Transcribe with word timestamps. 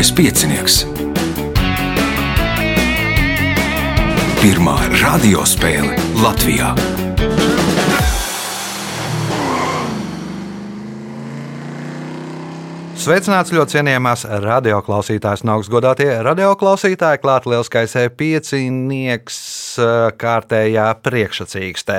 Mazais 0.00 0.16
piecinieks. 0.16 0.74
Pirmā 4.40 4.76
radiospēle 4.96 5.92
Latvijā. 6.22 6.70
Sveicināts 12.96 13.52
ļoti 13.52 13.76
cienījamās 13.76 14.24
radioklausītājas, 14.40 15.44
no 15.44 15.58
augstgadātie 15.58 16.08
radioklausītāji, 16.24 17.20
klāt 17.20 17.52
lielskais 17.52 17.98
piecinieks 18.16 19.36
kārtējā 20.20 20.86
priekšsacīkstē. 21.04 21.98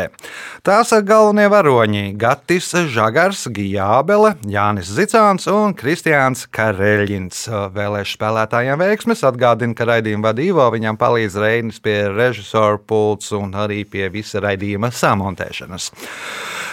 Tās 0.66 0.94
galvenie 1.08 1.48
varoņi- 1.52 2.04
Gatis 2.22 2.72
Žagars, 2.92 3.48
Gijābele, 3.48 4.36
Jānis 4.46 4.92
Zicāns 4.92 5.48
un 5.52 5.74
Kristiāns 5.74 6.48
Kareļins. 6.52 7.48
Vēlēšu 7.76 8.18
spēlētājiem 8.18 8.78
veiksmes 8.78 9.24
atgādina, 9.24 9.76
ka 9.76 9.86
raidījumu 9.86 10.28
vadīvo 10.28 10.72
viņam 10.72 10.98
palīdz 10.98 11.36
Reinis 11.42 11.80
pie 11.80 12.10
režisora 12.10 12.78
pults 12.78 13.32
un 13.32 13.52
arī 13.52 13.86
pie 13.86 14.10
visa 14.10 14.40
raidījuma 14.40 14.92
samontēšanas. 14.92 15.92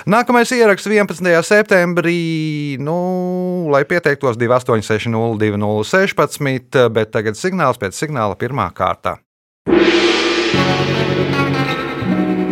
Nākamais 0.08 0.48
ieraksts 0.54 0.88
11. 0.88 1.42
septembrī, 1.44 2.78
nu, 2.80 3.68
lai 3.72 3.84
pieteiktos 3.84 4.36
28602016, 4.40 6.88
bet 6.94 7.10
tagad 7.12 7.36
signāls 7.36 7.78
pēc 7.82 7.92
signāla 7.98 8.34
pirmā 8.38 8.70
kārta. 8.72 9.18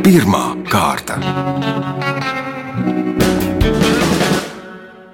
Pirmā 0.06 0.52
kārta. 0.70 1.16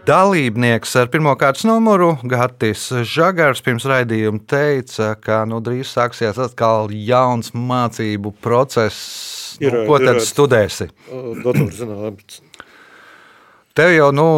Dalībnieks 0.05 0.93
ar 1.01 1.09
pirmā 1.09 1.33
kārtas 1.41 1.65
numuru 1.65 2.11
Gatis 2.29 2.83
Žagars 3.09 3.65
pirms 3.65 3.87
raidījuma 3.89 4.43
teica, 4.45 5.15
ka 5.17 5.39
nu, 5.49 5.62
drīz 5.65 5.95
sāksies 5.97 6.37
atkal 6.45 6.93
jauns 6.93 7.55
mācību 7.57 8.34
process. 8.45 9.57
Nu, 9.62 9.71
Ir, 9.71 9.79
ko 9.89 9.97
ir, 9.97 10.11
tad 10.11 10.21
ir. 10.21 10.27
studēsi? 10.29 10.91
Datorzinātnes. 11.41 12.43
Tev 13.73 13.95
jau, 13.97 14.11
nu, 14.12 14.29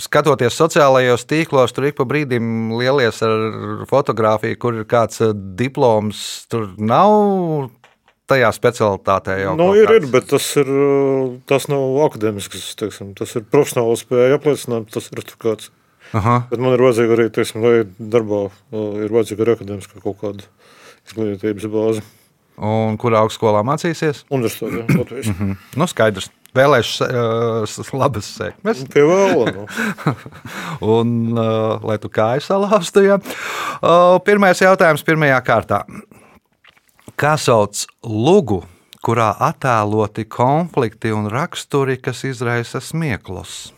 skatoties 0.00 0.56
sociālajos 0.56 1.28
tīklos, 1.28 1.76
tur 1.76 1.90
ik 1.90 2.00
pa 2.00 2.08
brīdim 2.08 2.72
lielies 2.80 3.20
ar 3.28 3.84
fotografiju, 3.92 4.56
kur 4.56 4.80
ir 4.80 4.88
kāds 4.88 5.20
eh, 5.20 5.36
diploms. 5.36 6.24
Tur 6.48 6.70
nav 6.80 7.68
tajā 8.30 8.50
specialitātē 8.54 9.36
jau. 9.42 9.54
Nu, 9.58 9.72
ir, 9.78 9.90
ir, 9.98 10.08
bet 10.12 10.28
tas, 10.32 10.46
ir, 10.60 10.68
uh, 10.68 11.36
tas 11.50 11.68
nav 11.72 11.98
akadēmisks. 12.06 12.72
Teiksim, 12.80 13.12
tas 13.18 13.34
ir 13.38 13.46
profesionāls 13.52 14.04
spēja 14.06 14.38
apliecināt, 14.38 14.90
tas 14.94 15.10
ir 15.12 15.24
kāds. 15.42 15.70
Aha. 16.16 16.42
Bet 16.50 16.60
man 16.60 16.76
ir 16.76 16.82
vajadzīga 16.84 17.16
arī, 17.16 17.28
teiksim, 17.32 17.64
lai 17.64 17.76
darbā 17.96 18.44
uh, 18.48 18.98
ir 19.00 19.12
vajadzīga 19.14 19.46
arī 19.46 19.56
akadēmiska 19.56 20.02
kaut 20.04 20.20
kāda 20.20 20.50
izglītības 21.08 21.70
bāze. 21.72 22.04
Un 22.62 22.98
kurā 23.00 23.22
augstskolā 23.24 23.62
mācīsies? 23.66 24.26
Universitātē, 24.32 24.84
Latvijas. 25.00 25.32
Mm. 25.32 25.58
Nu, 25.80 25.88
skaidrs. 25.90 26.30
Vēlēšu 26.52 27.06
uh, 27.06 27.92
labas 27.96 28.26
sekmes. 28.28 28.82
Pie 28.92 29.06
vēla. 29.08 29.54
Nu. 29.56 29.62
Un, 30.98 31.14
uh, 31.32 31.80
lai 31.88 31.96
tu 32.02 32.10
kāju 32.12 32.44
salāstu, 32.44 33.06
ja. 33.06 33.16
uh, 33.16 34.18
pirmais 34.26 34.60
jautājums 34.60 35.04
pirmajā 35.06 35.38
kārtā. 35.46 35.80
Kā 37.16 37.36
sauc 37.38 37.84
lugu, 38.02 38.62
kurā 39.04 39.28
attēloti 39.50 40.24
konflikti 40.30 41.12
un 41.14 41.28
raksturi, 41.30 41.98
kas 42.02 42.24
izraisa 42.26 42.80
smieklus? 42.82 43.72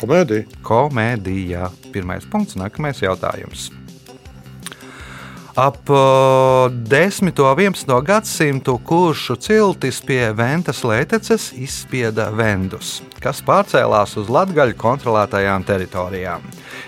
Komēdija. 0.00 0.46
Komēdijā. 0.64 1.68
Pirmais 1.92 2.24
punkts, 2.30 2.56
nākamais 2.56 3.02
jautājums. 3.04 3.68
Ap 5.54 5.90
uh, 5.90 6.70
10. 6.70 7.26
un 7.38 7.58
11. 7.58 8.02
gadsimtu 8.02 8.78
kuršu 8.86 9.34
ciltis 9.36 9.98
pie 10.06 10.30
Ventas 10.36 10.84
lēteces 10.86 11.50
izspieda 11.58 12.28
vendus, 12.30 13.00
kas 13.18 13.42
pārcēlās 13.42 14.14
uz 14.20 14.30
latgaļu 14.30 14.76
kontrolētajām 14.78 15.66
teritorijām. 15.66 16.44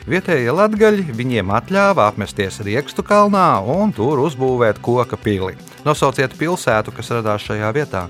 Vietējie 0.06 0.54
latgaļi 0.54 1.08
viņiem 1.10 1.50
atļāva 1.58 2.06
apmesties 2.12 2.60
Riekstu 2.62 3.02
kalnā 3.06 3.58
un 3.66 3.90
tur 3.94 4.22
uzbūvēt 4.22 4.78
koka 4.82 5.18
pili. 5.18 5.58
Nosauciet 5.82 6.38
pilsētu, 6.38 6.94
kas 6.94 7.10
radās 7.18 7.42
šajā 7.48 7.72
vietā. 7.74 8.06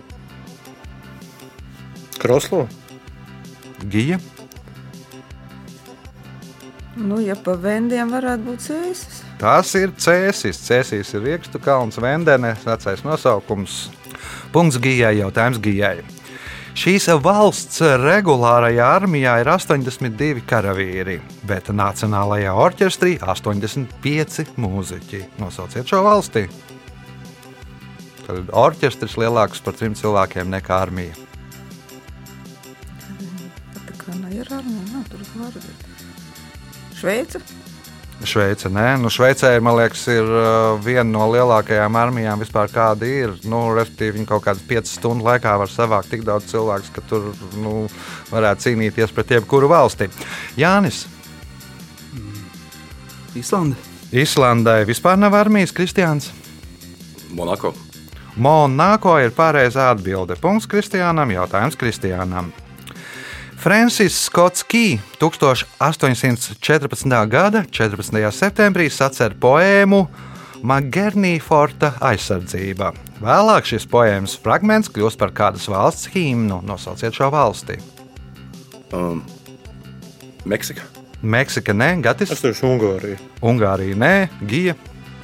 Kraslo. 2.21 2.69
Gija, 3.89 4.21
Nu, 6.97 7.17
ja 7.25 7.33
pa 7.41 7.55
vendiem 7.57 8.11
varētu 8.13 8.45
būt 8.45 8.65
sēnes. 8.67 9.22
Tas 9.43 9.73
ir 9.75 9.91
Cēsis. 9.99 10.61
Cēsis 10.63 11.09
ir 11.17 11.25
Riekstu 11.25 11.59
kalns, 11.59 11.97
Vendene, 11.99 12.53
vecais 12.63 13.01
nosaukums. 13.03 13.89
Punkts 14.55 14.77
Gijai, 14.79 15.17
jautājums 15.19 15.59
Gijai. 15.59 15.97
Šīs 16.79 17.09
valsts 17.21 17.83
regulārajā 18.01 18.87
armijā 19.01 19.33
ir 19.43 19.51
82 19.51 20.45
karavīri, 20.47 21.19
bet 21.49 21.73
Nacionālajā 21.75 22.53
orķestrī 22.55 23.17
85 23.19 24.55
mūziķi. 24.63 25.25
Nosauciet 25.43 25.91
šo 25.91 26.05
valsti. 26.07 26.47
Tad 28.23 28.55
orķestris 28.63 29.19
lielāks 29.19 29.65
par 29.67 29.75
trim 29.75 29.99
cilvēkiem 29.99 30.55
nekā 30.55 30.79
armija. 30.87 31.19
Tā 33.75 33.99
kā 33.99 34.15
nav 34.23 34.39
armija, 34.47 34.87
nav 34.95 35.11
tur 35.11 35.27
var 35.35 35.59
būt. 35.59 35.85
Šveica? 37.03 37.43
Šveice, 38.29 38.71
nē, 38.73 38.97
nu, 39.03 39.11
Šveicē, 39.13 39.55
man 39.65 39.77
liekas, 39.79 40.03
ir 40.13 40.27
uh, 40.27 40.77
viena 40.83 41.07
no 41.09 41.27
lielākajām 41.33 41.97
armijām 41.99 42.43
vispār, 42.43 42.71
kāda 42.73 43.09
ir. 43.09 43.33
Nu, 43.49 43.65
respektīvi, 43.77 44.19
viņi 44.19 44.29
kaut 44.29 44.45
kādas 44.47 44.63
5 44.69 44.93
stundu 44.93 45.27
laikā 45.27 45.57
var 45.61 45.73
savākt 45.73 46.13
tik 46.13 46.27
daudz 46.29 46.51
cilvēku, 46.53 46.93
ka 46.97 47.05
tur 47.11 47.33
nu, 47.59 47.87
varētu 48.31 48.69
cīnīties 48.69 49.15
pret 49.17 49.35
jebkuru 49.39 49.71
valsti. 49.73 50.11
Jānis, 50.61 51.05
Īslanda. 53.37 53.79
Islandai 54.13 54.83
vispār 54.85 55.17
nav 55.17 55.33
armijas, 55.39 55.73
Kristiāns. 55.73 56.29
Monako. 57.33 57.73
Monako 58.37 59.17
ir 59.25 59.33
pareizā 59.37 59.89
atbilde. 59.93 60.37
Punkts 60.41 60.69
Kristiānam, 60.69 61.33
jautājums 61.33 61.79
Kristiānam. 61.81 62.53
Francis 63.63 64.25
Skots 64.25 64.67
Key 64.67 64.99
1814. 65.19 67.29
gada 67.31 67.63
14. 67.71 68.33
septembrī 68.35 68.89
sacer 68.91 69.37
poēmu 69.39 70.01
Magernī 70.67 71.37
Forta 71.39 71.93
aizsardzība. 72.03 72.91
Vēlāk 73.23 73.71
šis 73.71 73.87
poēmas 73.87 74.35
fragments 74.43 74.91
kļūst 74.91 75.21
par 75.21 75.31
kādas 75.31 75.69
valsts 75.71 76.11
himnu. 76.11 76.59
Nosauciet 76.67 77.15
šo 77.15 77.31
valsti. 77.31 77.79
Um, 78.91 79.23
Meksika. 80.43 80.83
Meksika, 81.23 81.71
nē, 81.71 82.03
Gatis, 82.03 82.35
Es 82.35 82.43
teikšu 82.43 82.67
Ungārija. 82.67 83.23
Ungārija, 83.47 83.95
nē, 83.95 84.27
Gija. 84.43 84.75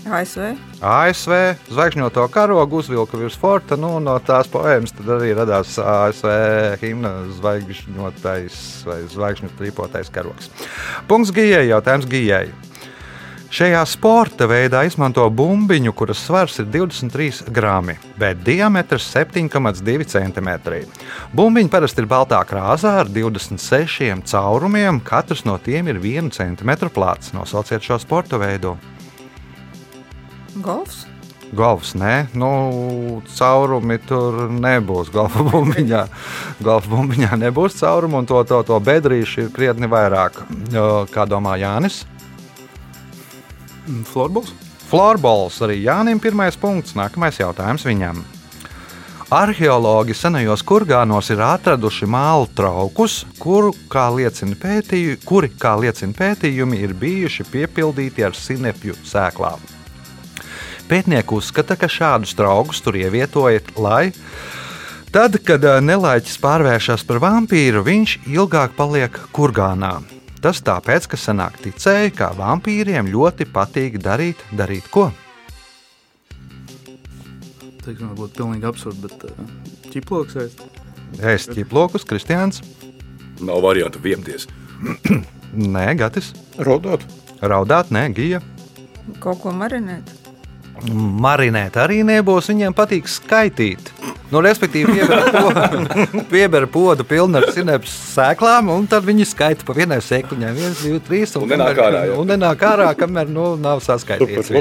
ASV? 0.06 0.52
ASV 0.84 1.32
zvaigžņoto 1.72 2.26
karogu 2.30 2.78
uzvilka 2.82 3.18
virs 3.18 3.38
forta. 3.38 3.76
Nu, 3.80 3.96
no 4.02 4.14
tās 4.22 4.50
poēmas 4.52 4.94
tad 4.94 5.10
arī 5.18 5.32
radās 5.38 5.74
ASV 5.82 6.30
himna 6.82 7.12
zvaigžņotais 7.40 8.62
vai 8.86 9.02
zvaigžņu 9.10 9.52
trīpotais 9.58 10.12
karogs. 10.14 10.52
Punkts 11.10 11.34
Gijai, 11.34 11.66
jautājums 11.72 12.08
Gijai. 12.10 12.46
Šajā 13.48 13.80
sporta 13.88 14.44
veidā 14.44 14.82
izmanto 14.84 15.22
bumbiņu, 15.32 15.94
kuras 15.96 16.20
svars 16.20 16.58
ir 16.60 16.66
23 16.68 17.46
grami, 17.56 17.94
bet 18.20 18.42
diametrs 18.44 19.06
7,2 19.14 20.04
cm. 20.04 20.50
Bumbiņa 21.32 21.72
parasti 21.72 22.04
ir 22.04 22.10
baltā 22.10 22.42
krāsā 22.44 22.98
ar 23.06 23.08
26 23.08 24.28
caurumiem, 24.28 25.00
katrs 25.00 25.46
no 25.48 25.56
tiem 25.64 25.88
ir 25.88 25.96
1 25.96 26.28
cm 26.36 26.92
plāts. 26.92 27.32
Nosauciet 27.32 27.88
šo 27.88 27.96
sporta 28.04 28.36
veidu. 28.36 28.76
Golfs? 30.64 31.06
Golfs, 31.56 31.94
nē, 31.96 32.28
nu, 32.36 32.48
caurumi 33.32 33.96
tur 34.04 34.48
nebūs. 34.52 35.08
Golfa 35.12 35.44
bumbiņā, 35.46 36.04
golfa 36.64 36.90
bumbiņā 36.92 37.38
nebūs 37.40 37.78
caurumu, 37.80 38.20
un 38.20 38.28
to, 38.28 38.42
to, 38.48 38.60
to 38.68 38.76
bedrīšu 38.84 39.46
ir 39.46 39.52
krietni 39.54 39.88
vairāk. 39.88 40.42
Kā 41.14 41.24
domā 41.28 41.56
Jānis? 41.60 42.02
Mm, 43.86 44.04
Florbols. 44.08 44.52
Florbols 44.88 45.60
arī 45.64 45.80
Jānim 45.86 46.20
pirmais 46.20 46.56
punkts. 46.60 46.96
Nākamais 46.98 47.40
jautājums 47.40 47.86
viņam. 47.88 48.20
Arheologi 49.32 50.14
senajos 50.16 50.62
kurgānos 50.64 51.28
ir 51.32 51.42
atraduši 51.44 52.08
mālu 52.08 52.46
traukus, 52.56 53.22
kuru, 53.40 53.74
kā 53.92 54.06
liecina 54.14 54.56
pētīju, 54.56 55.18
kuri, 55.28 55.52
kā 55.52 55.74
liecina 55.80 56.16
pētījumi, 56.16 56.80
ir 56.80 56.96
bijuši 56.96 57.44
piepildīti 57.52 58.24
ar 58.24 58.36
sinepju 58.36 58.96
sēklām. 59.04 59.77
Pētnieki 60.88 61.36
uzskata, 61.36 61.76
ka 61.76 61.88
šādus 61.90 62.34
traukus 62.38 62.80
tur 62.84 62.96
ievietoja, 62.96 63.60
lai 63.76 64.12
tad, 65.12 65.36
kad 65.44 65.64
ā, 65.68 65.78
nelaiķis 65.84 66.38
pārvēršas 66.40 67.04
par 67.08 67.20
vampīru, 67.24 67.84
viņš 67.86 68.18
ilgāk 68.32 68.76
paliek 68.78 69.20
kurgānā. 69.36 69.98
Tas 70.40 70.62
tāpēc, 70.64 71.10
ka 71.12 71.18
senāk 71.20 71.58
ticēja, 71.64 72.12
ka 72.14 72.30
vampīriem 72.38 73.10
ļoti 73.12 73.48
patīk 73.52 73.98
darīt, 74.00 74.40
darīt 74.56 74.86
ko? 74.92 75.10
Teiksim, 77.84 78.10
varbūt 78.12 78.36
pilnīgi 78.38 78.68
absurdi, 78.68 79.08
bet 79.08 79.28
uh, 79.28 79.54
ķiploks 79.92 80.38
ēst. 80.44 80.66
Ēst 81.24 81.56
ķiplokus, 81.56 82.04
Kristiāns, 82.04 82.60
Nav 83.40 83.62
variantu 83.62 84.00
viemties. 84.02 84.48
Nē, 85.74 85.94
Gatis, 85.98 86.32
Raudāt. 86.58 87.04
raudāt, 87.40 87.92
nē, 87.94 88.08
Gija. 88.14 88.40
Kaut 89.22 89.40
ko 89.42 89.52
marinēt. 89.54 90.10
Marinēt 90.86 91.76
arī 91.80 92.04
nebūs, 92.06 92.52
viņiem 92.52 92.74
patīk 92.76 93.08
skaitīt. 93.10 93.90
Nu, 94.30 94.42
respektīvi, 94.44 94.92
pieber 94.98 95.22
podu, 95.34 96.24
pieber 96.30 96.66
podu 96.70 97.06
pilnu 97.08 97.40
ar 97.40 97.48
sinepes 97.54 97.94
sēklām, 98.12 98.68
un 98.74 98.84
tad 98.90 99.06
viņi 99.08 99.26
skaita 99.26 99.66
pa 99.66 99.74
vienai 99.76 99.98
sēkliņai. 100.04 100.52
1, 100.52 100.76
2, 100.82 101.00
3. 101.08 101.38
Un 101.40 101.54
nenāk 101.54 101.80
ārā, 101.82 102.02
jā. 102.10 102.18
Un 102.20 102.30
nenāk 102.30 102.62
ārā, 102.68 102.90
kamēr 102.98 103.32
nu, 103.32 103.54
nav 103.60 103.82
saskaitīts. 103.84 104.52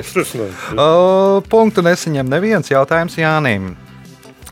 O, 0.73 0.87
punktu 1.51 1.83
nesaņem 1.85 2.31
neviens 2.31 2.71
jautājums 2.71 3.19
Jānim. 3.19 3.75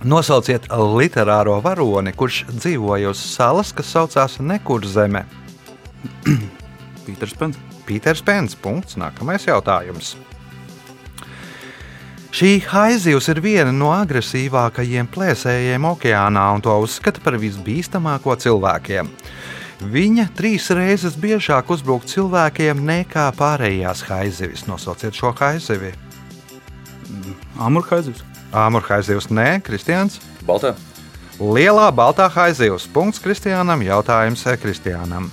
Nosauciet 0.06 0.68
literāro 0.70 1.58
varoni, 1.64 2.12
kurš 2.14 2.44
dzīvoja 2.52 3.16
uz 3.16 3.24
salas, 3.24 3.72
kas 3.74 3.90
saucās 3.96 4.38
Nekurzeme. 4.44 5.24
Pīters 7.08 7.34
Pens. 7.40 7.58
Pīters 7.88 8.22
Pens. 8.26 8.60
Punkts. 8.60 9.00
Nākamais 9.00 9.48
jautājums. 9.48 10.16
Šī 12.36 12.58
haizivs 12.68 13.30
ir 13.32 13.40
viena 13.40 13.72
no 13.72 13.94
agresīvākajiem 13.96 15.08
plēsējiem 15.08 15.86
okeānā 15.88 16.42
un 16.52 16.64
to 16.66 16.74
uzskata 16.84 17.22
par 17.24 17.38
visbīstamāko 17.40 18.36
cilvēkiem. 18.44 19.08
Viņa 19.94 20.26
trīs 20.36 20.66
reizes 20.76 21.16
biežāk 21.16 21.72
uzbruk 21.72 22.04
cilvēkiem 22.12 22.82
nekā 22.90 23.30
pārējās 23.40 24.04
haizivis. 24.10 24.66
Nosauciet 24.68 25.16
šo 25.16 25.32
haizivi. 25.40 25.94
Amurhaizivs. 27.56 28.26
Āmurhaizivs, 28.52 29.32
nē, 29.32 29.62
Kristians. 29.64 30.20
Baltā. 30.44 30.74
Lielā 31.40 31.88
baltā 31.96 32.28
haizivs. 32.36 32.90
Punkts 32.92 33.24
Kristiānam. 33.24 33.80
Jautājums 33.88 34.44
Kristiānam. 34.60 35.32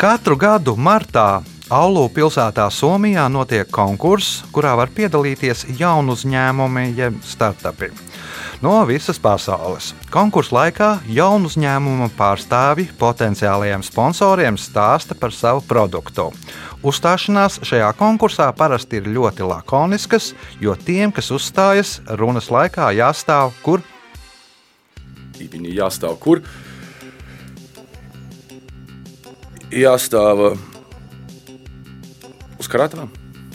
Katru 0.00 0.40
gadu 0.40 0.72
martā 0.80 1.42
Aulu 1.70 2.08
pilsētā 2.10 2.64
Somijā 2.74 3.28
notiek 3.30 3.68
konkurss, 3.70 4.40
kurā 4.50 4.72
var 4.74 4.90
piedalīties 4.90 5.68
jaunu 5.78 6.16
uzņēmumi, 6.16 6.82
jeb 6.98 7.20
startupi. 7.22 7.92
No 8.60 8.72
visas 8.88 9.20
pasaules. 9.22 9.92
Konkursu 10.10 10.56
laikā 10.56 10.88
jaunu 11.08 11.46
uzņēmumu 11.46 12.10
pārstāvi 12.18 12.88
potenciālajiem 12.98 13.84
sponsoriem 13.86 14.58
stāsta 14.58 15.14
par 15.14 15.30
savu 15.30 15.62
produktu. 15.68 16.32
Uzstāšanās 16.82 17.60
šajā 17.62 17.92
konkursā 18.00 18.50
parasti 18.56 18.98
ir 18.98 19.06
ļoti 19.14 19.46
lakoniskas, 19.46 20.32
jo 20.60 20.74
tiem, 20.74 21.14
kas 21.14 21.30
uzstājas, 21.30 22.00
runas 22.18 22.50
laikā 22.50 22.90
jāstāv 22.98 23.54
kur 23.62 23.86
Viņi 25.40 25.70
jāstāv 25.72 26.18
kur? 26.20 26.42
Jāstāv 29.72 30.42
uh, 30.50 30.69
uz 32.60 32.68
karātavām. 32.70 33.08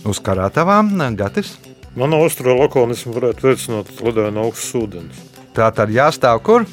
uz 0.06 0.19
karatavām, 0.19 0.92
Gatis. 1.18 1.56
Manā 1.96 2.18
otrā 2.19 2.52
lakonismu 2.60 3.13
varētu 3.16 3.46
veicināt 3.48 3.94
ledāna 4.04 4.44
augsts 4.44 4.74
ūdens. 4.75 5.22
Tā 5.56 5.69
tad 5.72 5.90
jāstāv 5.90 6.42
kur? 6.44 6.66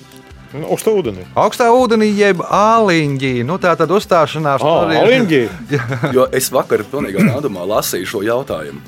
Nu, 0.52 0.66
Augstā 0.74 0.92
ūdenī. 0.92 1.22
Augstā 1.38 1.68
ūdenī, 1.72 2.10
jeb 2.12 2.42
āliņģī. 2.44 3.44
Nu, 3.48 3.54
tā 3.62 3.70
tad 3.78 3.88
uzstāšanās 3.94 4.60
tur 4.60 4.90
ir- 4.92 4.98
Aliņģī. 5.00 5.42
Jo 6.16 6.26
es 6.32 6.50
vakar 6.52 6.82
pilnīgi 6.84 7.22
randumā 7.24 7.64
lasīju 7.70 8.10
šo 8.10 8.20
jautājumu. 8.26 8.82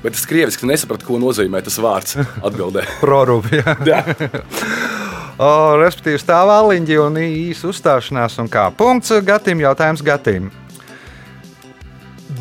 Bet 0.00 0.14
es 0.16 0.24
krieviski 0.24 0.64
nesapratu, 0.64 1.04
ko 1.10 1.18
nozīmē 1.20 1.60
tas 1.66 1.76
vārds 1.76 2.16
atbildē. 2.40 2.86
Prorūpīgi. 3.02 3.74
Jā. 3.90 4.00
Respektīvi, 5.82 6.20
stāv 6.22 6.48
āliņģi 6.54 6.96
un 7.02 7.20
īsa 7.20 7.68
uzstāšanās. 7.68 8.38
Un 8.40 8.48
kā 8.48 8.70
punkts 8.76 9.12
Gatim, 9.24 9.60
jautājums 9.60 10.00
Gatim. 10.06 10.48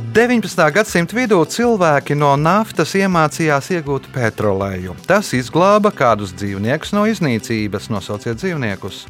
19. 0.10 0.72
gadsimta 0.74 1.14
vidū 1.14 1.38
cilvēki 1.46 2.16
no 2.18 2.32
naftas 2.34 2.96
iemācījās 2.98 3.68
iegūt 3.76 4.08
petroleju. 4.10 4.96
Tas 5.06 5.30
izglāba 5.38 5.92
kādus 5.94 6.32
dzīvniekus 6.34 6.96
no 6.98 7.04
iznīcības. 7.06 7.92
Nosauciet 7.94 8.40
dzīvniekus. 8.42 9.04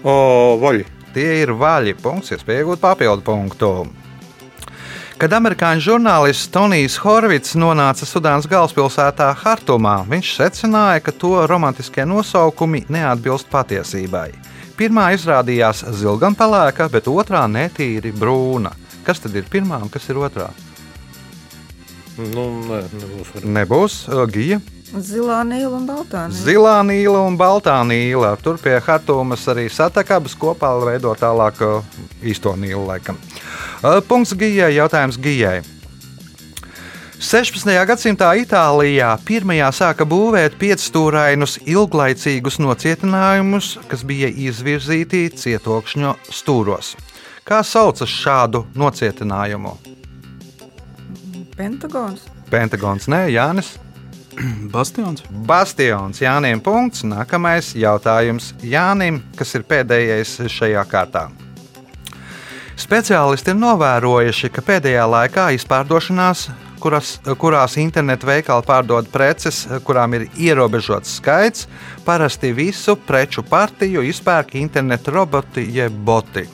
O, 0.00 0.14
vaļi. 0.62 0.86
Tie 1.12 1.28
ir 1.42 1.52
vaļi. 1.60 1.92
Punkts, 2.00 2.32
iespēja 2.32 2.64
iegūt 2.64 2.80
papildu 2.80 3.26
punktu. 3.26 3.70
Kad 5.20 5.36
amerikāņu 5.36 5.84
žurnālists 5.90 6.48
Tonijs 6.54 6.96
Horvits 7.04 7.52
nonāca 7.60 8.08
Sudānas 8.08 8.48
galvaspilsētā 8.48 9.34
Hartumā, 9.42 9.98
viņš 10.08 10.34
secināja, 10.38 11.04
ka 11.04 11.12
to 11.12 11.34
romantiskie 11.50 12.08
nosaukumi 12.08 12.86
neatbilst 12.88 13.52
patiesībai. 13.52 14.30
Pirmā 14.80 15.10
izrādījās 15.18 15.84
zilganpelēka, 16.00 16.88
bet 16.88 17.12
otrā 17.12 17.44
netīri 17.44 18.16
brūna. 18.16 18.72
Kas 19.10 19.18
tad 19.18 19.34
ir 19.34 19.46
pirmā 19.50 19.80
un 19.82 19.88
kas 19.90 20.04
ir 20.06 20.20
otrā? 20.22 20.52
Nu, 22.14 22.44
nē, 22.62 22.76
nebūs. 22.94 23.32
Nebūs 23.42 23.96
uh, 24.06 24.20
gija. 24.30 24.60
Zilā 24.90 25.40
nīla 25.48 25.80
un 25.80 25.88
baltā 25.88 26.28
nīla. 26.28 26.42
Zilā 26.44 26.76
nīla 26.86 27.24
un 27.26 27.38
baltā 27.40 27.74
nīla. 27.90 28.36
Tur 28.38 28.60
pie 28.62 28.76
Hartumas 28.86 29.48
arī 29.50 29.66
satakabas 29.66 30.38
kopā 30.38 30.70
veido 30.84 31.16
tālāk 31.18 31.58
uh, 31.66 31.98
īsto 32.22 32.54
nīlu 32.54 32.84
laikam. 32.86 33.18
Uh, 33.82 33.98
Punkts 34.06 34.36
gijai, 34.38 34.76
jautājums 34.78 35.18
gijai. 35.18 35.58
16. 37.18 37.66
gadsimtā 37.90 38.30
Itālijā 38.44 39.10
pirmajā 39.26 39.74
sāka 39.74 40.06
būvēt 40.06 40.54
piecstūrainus 40.62 41.58
ilglaicīgus 41.66 42.62
nocietinājumus, 42.62 43.74
kas 43.90 44.06
bija 44.06 44.30
izvirzīti 44.30 45.26
cietokšņa 45.34 46.14
stūros. 46.30 46.94
Kā 47.44 47.60
sauc 47.66 48.02
šādu 48.06 48.64
nocietinājumu? 48.78 49.76
Pentagons. 51.56 52.26
Pentagons, 52.50 53.08
nē, 53.10 53.26
Jānis. 53.32 53.74
Bastions. 54.74 55.22
Bastions 55.30 56.20
Jānim. 56.22 56.62
Punkts. 56.64 57.04
Nākamais 57.04 57.74
jautājums 57.76 58.52
Jānim, 58.64 59.20
kas 59.36 59.54
ir 59.58 59.66
pēdējais 59.68 60.38
šajā 60.48 60.84
kārtā. 60.90 61.28
Speciālisti 62.80 63.52
ir 63.52 63.58
novērojuši, 63.60 64.48
ka 64.54 64.62
pēdējā 64.64 65.02
laikā 65.04 65.50
izpārdošanās, 65.58 66.46
kuras, 66.80 67.18
kurās 67.36 67.76
internetu 67.82 68.30
veikali 68.30 68.64
pārdod 68.64 69.10
preces, 69.12 69.66
kurām 69.84 70.16
ir 70.16 70.24
ierobežots 70.40 71.18
skaits, 71.20 71.68
parasti 72.06 72.54
visu 72.56 72.96
preču 72.96 73.44
partiju 73.44 74.06
izpērk 74.08 74.56
internetu 74.62 75.12
roboti 75.18 75.66
jeb 75.76 75.92
boti. 76.08 76.46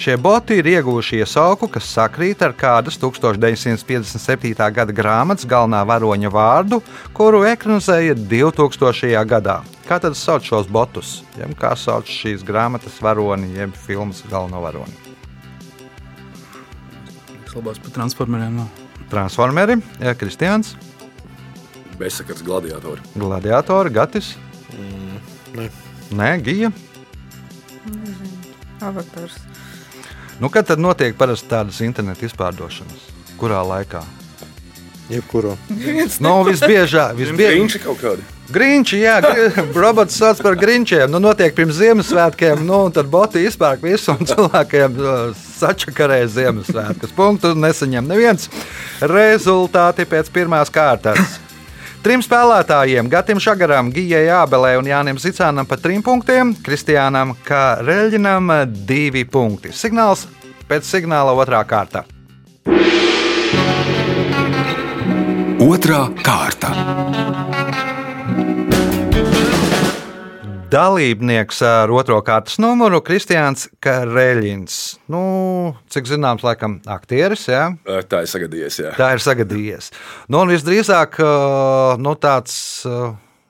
Šie 0.00 0.14
boti 0.16 0.56
ir 0.56 0.64
ieguvuši 0.64 1.18
iesauku, 1.20 1.66
kas 1.68 1.84
sakrīt 1.92 2.40
ar 2.40 2.54
kādas 2.56 2.96
1957. 2.96 4.54
gada 4.72 4.94
grāmatas 4.96 5.44
galvenā 5.44 5.82
varoņa 5.84 6.30
vārdu, 6.32 6.78
kuru 7.12 7.42
ekranizēja 7.44 8.14
2000. 8.16 9.10
gadā. 9.28 9.58
Kā 9.84 9.98
tad 10.00 10.16
sauc 10.16 10.46
šos 10.48 10.70
botus? 10.72 11.18
Jeb 11.36 11.52
kā 11.60 11.74
sauc 11.76 12.08
šīs 12.08 12.40
grāmatas 12.48 12.96
varoni, 13.04 13.52
jeb 13.58 13.76
filmas 13.76 14.22
galveno 14.30 14.62
varoni? 14.64 14.96
Labās 17.52 17.82
par 17.84 17.92
transformeriem. 17.98 18.56
No. 18.56 18.68
Transformeri, 19.12 19.76
ja, 20.00 20.16
Kristians, 20.16 20.78
Bezsakars 22.00 22.40
gladiatori. 22.40 23.04
Gladiatori, 23.20 23.92
Gatis, 23.92 24.32
nē. 25.52 25.68
Nē, 26.16 26.32
Gija. 26.40 26.72
Avatars. 28.80 29.36
Nu, 30.40 30.48
kad 30.48 30.66
tad 30.66 30.80
notiek 30.80 31.16
parasti 31.20 31.50
tādas 31.50 31.82
internetu 31.84 32.24
izpārdošanas? 32.24 33.10
Kurā 33.40 33.60
laikā? 33.60 34.00
Jebkurā. 35.10 35.56
Nu, 36.22 36.36
visbiežāk, 36.46 37.16
visbiežāk. 37.18 37.58
Viņš 37.58 37.76
ir 37.76 37.82
kaut 37.82 37.98
kādi. 38.00 38.24
Grinči, 38.50 39.02
jā, 39.02 39.18
robots 39.84 40.16
sauc 40.16 40.40
par 40.42 40.56
grinčiem. 40.58 41.10
Nu, 41.10 41.20
notiek 41.22 41.54
pirms 41.54 41.76
Ziemassvētkiem, 41.78 42.64
nu, 42.66 42.86
un 42.88 42.94
tad 42.94 43.10
boti 43.10 43.42
izpērk 43.46 43.84
visu, 43.84 44.14
un 44.14 44.26
cilvēkiem 44.30 44.96
uh, 44.96 45.20
sačakarē 45.58 46.22
Ziemassvētkus. 46.30 47.14
Punktu 47.16 47.52
nesaņem 47.58 48.08
neviens. 48.10 48.48
Rezultāti 49.02 50.08
pēc 50.08 50.32
pirmās 50.34 50.72
kārtas. 50.72 51.38
Trim 52.00 52.22
spēlētājiem, 52.24 53.10
Gatam 53.12 53.36
Šagaram, 53.44 53.90
Gijai 53.92 54.30
Ābelē 54.32 54.70
un 54.80 54.86
Jānim 54.88 55.18
Zicānam 55.20 55.66
pa 55.68 55.76
trim 55.76 56.00
punktiem, 56.00 56.54
Kristiānam 56.64 57.34
Kāreļģinam 57.44 58.48
divi 58.88 59.26
punkti. 59.28 59.68
Signāls 59.76 60.24
pēc 60.70 60.88
signāla 60.88 61.36
otrā 61.36 61.60
kārta. 61.68 62.06
Otra 65.60 66.06
kārta. 66.24 66.72
Dalībnieks 70.70 71.64
ar 71.66 71.90
otro 71.90 72.20
kārtas 72.22 72.60
numuru- 72.62 73.00
Kristiāns 73.06 73.64
Kareļins. 73.82 75.00
Nu, 75.10 75.74
cik 75.90 76.06
zināms, 76.06 76.44
laikam, 76.46 76.76
aktieris. 76.86 77.48
Ja? 77.50 77.72
Ā, 77.82 78.04
Tā 78.06 78.20
ir 78.22 78.30
sagadījies. 78.30 78.76
Jā. 78.78 78.92
Tā 78.94 79.08
ir 79.16 79.18
sagadījies. 79.18 79.90
Nu, 80.28 80.44
un 80.44 80.52
visdrīzāk 80.52 81.18
nu, 81.98 82.14
tāds, 82.14 82.54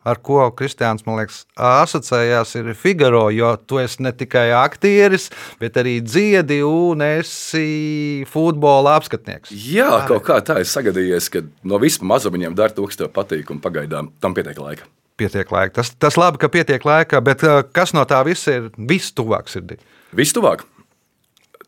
ar 0.02 0.16
ko 0.16 0.46
Kristiāns 0.56 1.04
man 1.04 1.18
liekas, 1.20 1.44
asociējās, 1.58 2.54
ir 2.56 2.72
Figaro, 2.72 3.28
jo 3.28 3.54
tu 3.68 3.76
esi 3.82 4.00
ne 4.00 4.12
tikai 4.12 4.48
aktieris, 4.56 5.28
bet 5.60 5.76
arī 5.76 6.00
dziedi 6.00 6.62
un 6.64 7.02
esi 7.04 8.24
futbola 8.32 8.96
apskatnieks. 8.96 9.52
Jā, 9.52 10.06
kaut 10.08 10.24
kā 10.24 10.40
tā 10.40 10.56
ir 10.60 10.64
sagadījies, 10.64 11.28
ka 11.28 11.44
no 11.64 11.76
visiem 11.76 12.08
mazumiņiem 12.08 12.56
dara 12.56 12.72
to, 12.72 12.86
kas 12.88 12.96
tev 12.96 13.12
patīk, 13.12 13.50
un 13.52 13.60
pagaidām 13.60 14.08
tam 14.20 14.32
pietiek 14.32 14.56
laika. 14.56 14.88
Pietiek 15.20 15.50
laika. 15.52 15.74
Tas, 15.80 15.92
tas 16.00 16.16
labi, 16.20 16.40
ka 16.40 16.48
pietiek 16.52 16.84
laika, 16.86 17.20
bet 17.24 17.44
ā, 17.44 17.60
kas 17.76 17.92
no 17.96 18.06
tā 18.08 18.22
viss 18.28 18.48
ir 18.48 18.70
vistuvāk 18.76 19.52
sirdī? 19.52 19.76
Viss 20.16 20.34
tuvāk. 20.36 20.64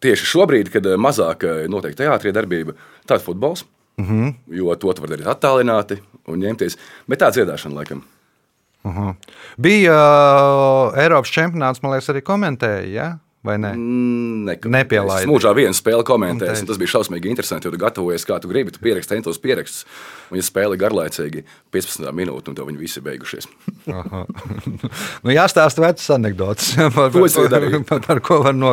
Tieši 0.03 0.27
šobrīd, 0.33 0.73
kad 0.73 0.89
eh, 0.89 0.97
mazāk 0.99 1.45
eh, 1.47 1.67
notiek 1.71 1.95
teātrie 1.99 2.33
darbība, 2.35 2.75
tāds 3.07 3.27
futbols, 3.27 3.67
mm 4.01 4.09
-hmm. 4.09 4.33
jo 4.59 4.75
to 4.75 4.93
tu 4.93 5.05
vari 5.05 5.17
darīt 5.17 5.31
attālināti 5.31 6.01
un 6.27 6.41
ņemties. 6.41 6.79
Bet 7.07 7.21
tā 7.23 7.31
dziedāšana, 7.31 7.75
laikam, 7.75 8.03
Bija 9.63 9.95
ā, 9.95 11.03
Eiropas 11.05 11.31
čempionāts, 11.31 11.83
man 11.83 11.95
liekas, 11.95 12.11
arī 12.11 12.23
komentēja, 12.27 12.89
ja? 12.91 13.09
Vai 13.47 13.57
ne? 13.59 13.73
Ne, 13.77 14.55
Nepielaidi. 14.55 15.27
Es 15.27 15.31
mūžā 15.31 15.53
vienu 15.57 15.75
spēli 15.77 16.05
komentēju, 16.07 16.63
Un 16.63 16.69
tas 16.69 16.79
bija 16.81 16.93
šausmīgi 16.95 17.31
interesanti. 17.31 17.67
Jo 17.69 17.75
tu 17.75 17.81
gatavojies, 17.83 18.27
kā 18.29 18.39
tu 18.43 18.51
gribi, 18.51 18.75
tu 18.75 18.83
pieraksti 18.83 19.17
centos 19.17 19.41
pierakstus. 19.43 19.87
Un, 20.31 20.39
ja 20.39 20.45
spēle 20.47 20.79
garlaicīgi, 20.81 21.43
15 21.75 22.13
minūtes, 22.17 22.53
un 22.53 22.59
to 22.59 22.67
viņi 22.69 22.83
visi 22.83 23.05
beigušies. 23.05 23.49
Nu, 25.23 25.31
jāstāsta 25.31 25.83
vecas 25.83 26.07
anekdotas, 26.15 26.73
par, 26.97 27.11
Ko 27.15 27.47
darīju? 27.51 27.83
par, 27.89 28.01
par 28.05 28.21
ko 28.25 28.39
var 28.45 28.55
no, 28.57 28.71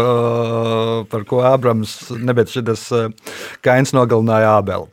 par 1.09 1.25
ko 1.29 1.41
Ābrams, 1.45 1.95
nebet 2.17 2.51
šis 2.53 2.85
kains 3.65 3.93
nogalināja 3.95 4.55
Ābelu. 4.59 4.89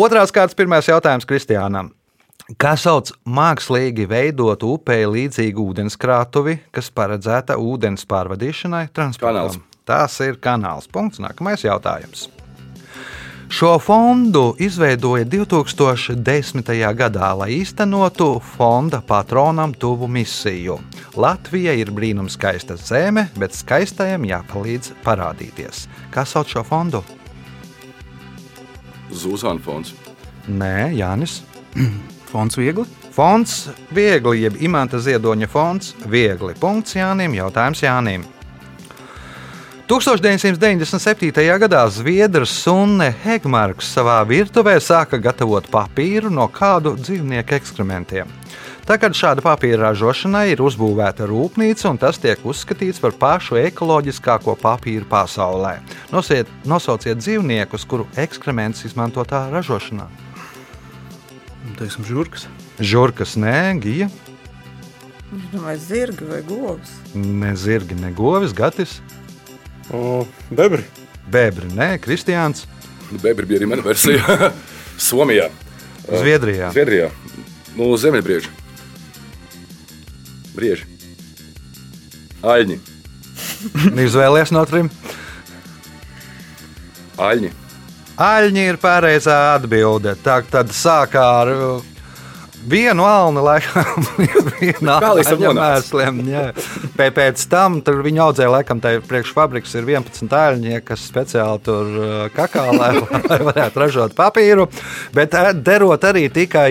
Otrās 0.00 0.32
kārtas 0.34 0.56
pirmais 0.58 0.88
jautājums 0.88 1.28
Kristiānam. 1.28 1.92
Kā 2.44 2.74
sauc 2.76 3.08
mākslīgi 3.24 4.04
veidotu 4.04 4.74
upei 4.74 5.06
līdzīgu 5.08 5.62
ūdenskrātuvi, 5.64 6.58
kas 6.76 6.90
paredzēta 6.92 7.56
ūdens 7.56 8.04
pārvadīšanai 8.04 8.90
transportam? 8.92 9.48
Kanāls. 9.48 9.56
Tas 9.88 10.18
ir 10.20 10.36
kanāls. 10.44 10.84
Punkts. 10.92 11.22
Nākamais 11.24 11.64
jautājums. 11.64 12.26
Šo 13.48 13.78
fondu 13.80 14.54
izveidoja 14.60 15.24
2010. 15.24 16.68
gadā, 17.00 17.32
lai 17.38 17.50
īstenotu 17.62 18.28
fonda 18.44 19.00
patronam 19.00 19.72
tuvu 19.72 20.08
misiju. 20.08 20.78
Latvija 21.16 21.72
ir 21.80 21.92
brīnums 21.96 22.36
skaista 22.36 22.76
zeme, 22.76 23.30
bet 23.40 23.56
skaistajam 23.56 24.28
jāpalīdz 24.28 24.92
parādīties. 25.04 25.86
Kā 26.12 26.28
sauc 26.28 26.52
šo 26.52 26.64
fondu? 26.68 27.00
Zūzāna 29.08 29.64
fonds. 29.64 29.96
Nē, 30.44 30.90
Jānis. 31.00 31.40
Fonds 32.34 32.56
viegli. 32.58 32.82
Fonds 33.14 33.68
viegli, 33.94 34.40
jeb 34.42 34.56
imanta 34.58 34.98
ziedoņa 34.98 35.46
fonds 35.46 35.92
viegli. 36.10 36.56
Punkts 36.58 36.96
Jānim, 36.98 37.36
jautājums 37.38 37.84
Jānim. 37.84 38.24
1997. 39.86 41.30
gadā 41.60 41.84
Zviedrs 41.92 42.56
Sunne 42.64 43.12
Hegmarks 43.22 43.92
savā 43.94 44.16
virtuvē 44.26 44.78
sāka 44.82 45.20
gatavot 45.22 45.68
papīru 45.70 46.32
no 46.32 46.48
kādu 46.50 46.96
dzīvnieku 46.98 47.54
ekskrementiem. 47.60 48.32
Tagad 48.88 49.14
šāda 49.14 49.44
papīra 49.44 49.92
ražošanai 49.92 50.48
ir 50.56 50.64
uzbūvēta 50.64 51.30
rūpnīca, 51.30 51.86
un 51.92 52.02
tas 52.02 52.18
tiek 52.18 52.42
uzskatīts 52.42 52.98
par 53.04 53.14
pašu 53.20 53.62
ekoloģiskāko 53.62 54.58
papīru 54.58 55.06
pasaulē. 55.06 55.76
Nosiet, 56.10 56.50
nosauciet 56.66 57.22
dzīvniekus, 57.22 57.86
kuru 57.86 58.10
ekskrementus 58.26 58.88
izmantotā 58.90 59.46
ražošanā. 59.54 60.23
Teiksim, 61.78 62.04
žurkas. 62.06 62.46
Žurkas, 62.78 63.36
nē, 63.40 63.80
gija, 63.82 64.10
Es 65.34 65.46
domāju, 65.50 65.80
zirgi 65.82 66.26
vai 66.30 66.42
govs. 66.46 66.90
ne 67.14 67.56
zirgi, 67.58 67.94
ne 67.98 68.12
govis, 68.14 68.52
gatis, 68.54 69.00
O, 69.90 70.24
Bebri. 70.50 70.84
bebri, 71.30 71.66
nē, 71.74 71.98
kristiāns, 71.98 72.66
Nu, 73.10 73.18
Bebri 73.20 73.46
bija 73.46 73.60
arī 73.60 73.66
mana 73.68 73.82
versija. 73.82 74.52
Somijā, 75.08 75.48
Zviedrijā. 76.06 76.70
Zviedrijā. 76.72 77.10
Nu, 77.76 77.90
Ziemeļbrieži. 77.98 78.48
Brieži. 80.54 80.86
Aļņi. 82.42 82.78
Izvēlēties 84.06 84.52
no 84.54 84.62
trim. 84.70 84.90
Aļņi. 87.18 87.50
Aļņi 88.14 88.68
ir 88.70 88.76
pareizā 88.78 89.36
atbilde. 89.56 90.12
Tā 90.22 90.38
tad 90.46 90.70
sākā 90.70 91.22
ar 91.40 91.48
uh, 91.50 91.93
vienu 92.70 93.04
alnu, 93.04 93.42
laikam, 93.44 94.06
vienu 94.60 94.84
nonāca? 94.84 95.54
mēsliem. 95.58 96.20
Pēc 96.94 97.44
tam 97.50 97.80
tur 97.84 98.02
viņi 98.04 98.22
audzēja, 98.24 98.50
laikam, 98.56 98.80
tā 98.82 98.96
priekšfabriks 99.04 99.74
ir 99.78 99.88
11 99.94 100.36
aļņi, 100.38 100.80
kas 100.86 101.06
speciāli 101.08 101.62
tur 101.64 101.92
kakā, 102.34 102.66
lai, 102.80 102.92
lai 103.00 103.40
varētu 103.50 103.82
ražot 103.82 104.16
papīru. 104.16 104.68
Bet 105.14 105.36
derot 105.64 106.08
arī 106.08 106.26
tikai 106.32 106.70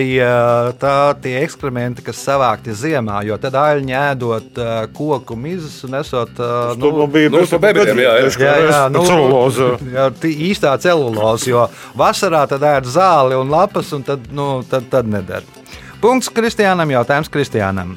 tā, 0.80 0.96
tie 1.24 1.36
ekskrementi, 1.44 2.04
kas 2.06 2.22
savākti 2.24 2.74
ziemā, 2.76 3.22
jo 3.28 3.38
tad 3.40 3.58
aļņi 3.60 3.98
ēdot 4.00 4.62
koku 4.96 5.38
mizas 5.38 5.80
un 5.88 5.98
esot. 6.00 6.38
Nu, 6.78 6.92
nu, 7.00 7.08
bija 7.10 7.32
nu, 7.32 7.44
pa 7.50 7.60
bebriem, 7.68 8.04
jā, 8.04 8.14
jā. 8.22 8.32
Jā, 8.44 8.54
jā, 8.68 8.84
nu, 8.92 9.04
celuloze. 9.08 9.74
Jā, 9.94 10.08
īstā 10.50 10.74
celuloze, 10.82 11.50
jo 11.52 11.66
vasarā 11.98 12.44
tad 12.50 12.64
ēd 12.74 12.88
zāli 12.90 13.38
un 13.38 13.52
lapas, 13.52 13.92
un 13.96 14.06
tad, 14.06 14.30
nu, 14.34 14.58
tad, 14.68 14.88
tad 14.92 15.10
nedara. 15.10 15.63
Punkts 16.04 16.28
Kristiānam, 16.28 16.90
jautājums 16.92 17.30
Kristiānam. 17.32 17.94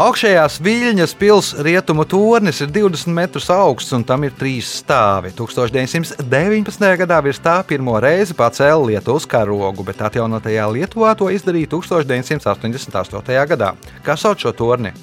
Augšējās 0.00 0.60
viļņas 0.62 1.14
pilsētas 1.18 1.64
rietumu 1.66 2.04
tornis 2.06 2.62
ir 2.62 2.70
20 2.70 3.10
metrus 3.16 3.50
augsts 3.50 3.90
un 3.98 4.04
tam 4.06 4.22
ir 4.28 4.36
trīs 4.38 4.68
stāvi. 4.78 5.34
1919. 5.34 6.86
gadā 7.02 7.18
virs 7.26 7.42
tā 7.42 7.56
pirmo 7.66 7.98
reizi 7.98 8.38
pacēla 8.38 8.92
Lietuvas 8.92 9.26
karogu, 9.26 9.82
bet 9.90 10.06
atjaunotajā 10.06 10.70
Lietuvā 10.70 11.16
to 11.18 11.32
izdarīja 11.34 11.74
1988. 11.74 13.40
gadā. 13.50 13.74
Kā 14.06 14.14
sauc 14.14 14.38
šo 14.38 14.54
torni? 14.54 14.94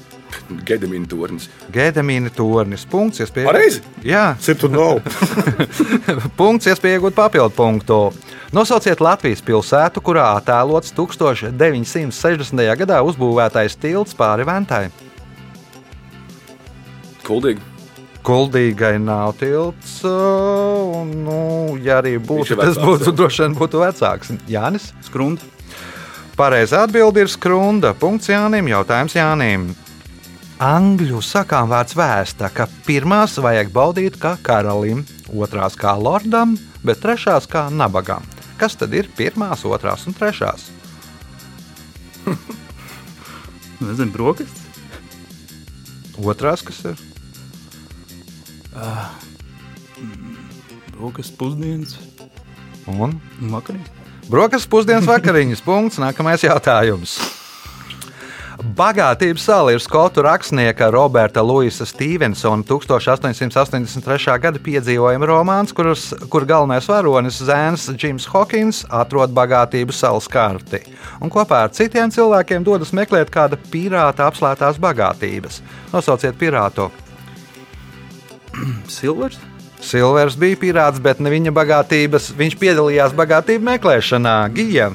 Gedamīna 0.68 1.08
tornis. 1.10 1.48
Gēdemīna 1.74 2.32
tornis. 2.36 2.86
Punkts, 2.90 3.22
iespējams. 3.24 3.48
Pareizi? 3.50 3.82
Jā, 4.08 4.36
Citu 4.44 4.70
nav. 4.72 5.02
punkts, 6.40 6.70
iespēja 6.72 7.00
iegūt 7.00 7.16
papildu 7.18 7.56
punktu. 7.56 8.00
Nosauciet 8.56 9.02
Latvijas 9.04 9.44
pilsētu, 9.44 10.04
kurā 10.04 10.30
attēlots 10.38 10.94
1960. 10.96 12.64
gadā 12.84 13.02
uzbūvētais 13.08 13.76
tilts 13.82 14.16
pāri 14.18 14.48
Ventai. 14.48 14.86
Kuldīgi. 17.28 17.74
Kuldīgai 18.28 18.98
nav 19.00 19.38
tilts, 19.40 20.02
uh, 20.04 20.98
un, 21.00 21.12
nu, 21.24 21.42
ja 21.80 22.02
arī 22.02 22.18
būtu, 22.20 22.58
ir 22.58 22.60
tas 22.60 22.76
vecāks, 22.76 22.84
būtu 22.84 23.14
droši 23.16 23.44
vien 23.46 23.56
būtu 23.56 23.84
vecāks. 23.84 24.34
Jānis? 24.52 24.90
Skrunda. 25.08 25.48
Pareizā 26.38 26.84
atbilde 26.86 27.24
ir 27.24 27.32
skrunda. 27.32 27.94
Punkts 27.98 28.28
Jānim, 28.30 28.68
jautājums 28.70 29.16
Jānim. 29.16 29.70
Angļu 30.58 31.20
sakām 31.22 31.70
vārds 31.70 31.94
vēsta, 31.98 32.50
ka 32.50 32.66
pirmās 32.88 33.36
vajag 33.38 33.70
baudīt 33.76 34.16
kā 34.18 34.32
karalim, 34.42 35.04
otrās 35.30 35.76
kā 35.78 35.92
lordam, 35.94 36.56
bet 36.82 37.04
trešās 37.04 37.46
kā 37.52 37.68
nabagam. 37.70 38.26
Kas 38.58 38.74
tad 38.80 38.96
ir 38.98 39.06
pirmās, 39.18 39.62
otrās 39.70 40.08
un 40.10 40.18
trešās? 40.18 40.72
Nezinu, 43.86 44.10
brokastis. 44.16 44.66
Otrās, 46.18 46.64
kas 46.66 46.82
ir? 46.90 46.98
Brokastis 50.98 51.38
pusdienas 51.38 51.98
Un 52.88 53.14
un 53.42 53.50
vakariņas. 53.54 53.90
brokastu 54.32 54.70
pusdienas 54.72 55.06
vakariņas. 55.06 55.62
Punkts. 55.62 56.00
Nākamais 56.02 56.42
jautājums. 56.46 57.18
Bagātības 58.78 59.42
sala 59.42 59.72
ir 59.74 59.82
skotu 59.82 60.22
rakstnieka 60.22 60.92
Roberta 60.94 61.42
Luisa 61.42 61.86
Stevensona 61.90 62.62
1883. 62.62 64.36
gada 64.38 64.62
piedzīvojuma 64.62 65.26
romāns, 65.26 65.74
kuras, 65.74 66.12
kur 66.30 66.46
galvenais 66.46 66.86
varonis 66.86 67.40
Zēns 67.42 67.88
Džims 67.96 68.28
Hokins 68.30 68.84
atrod 68.94 69.34
bagātības 69.34 70.04
salas 70.04 70.30
karti 70.30 70.84
un 71.18 71.34
kopā 71.34 71.64
ar 71.66 71.74
citiem 71.74 72.14
cilvēkiem 72.14 72.68
dodas 72.68 72.94
meklēt 72.94 73.34
kāda 73.34 73.58
pirāta 73.58 74.30
apslēptās 74.30 74.78
bagātības. 74.78 75.64
Nosauciet 75.90 76.38
pirātu! 76.38 76.92
Silvers. 79.00 79.42
Silvers 79.82 80.38
bija 80.38 80.62
pirāts, 80.62 81.02
bet 81.02 81.18
ne 81.18 81.34
viņa 81.34 81.50
bagātības. 81.54 82.30
Viņš 82.38 82.62
piedalījās 82.62 83.18
bagātību 83.18 83.72
meklēšanā. 83.74 84.38
Gija, 84.54 84.92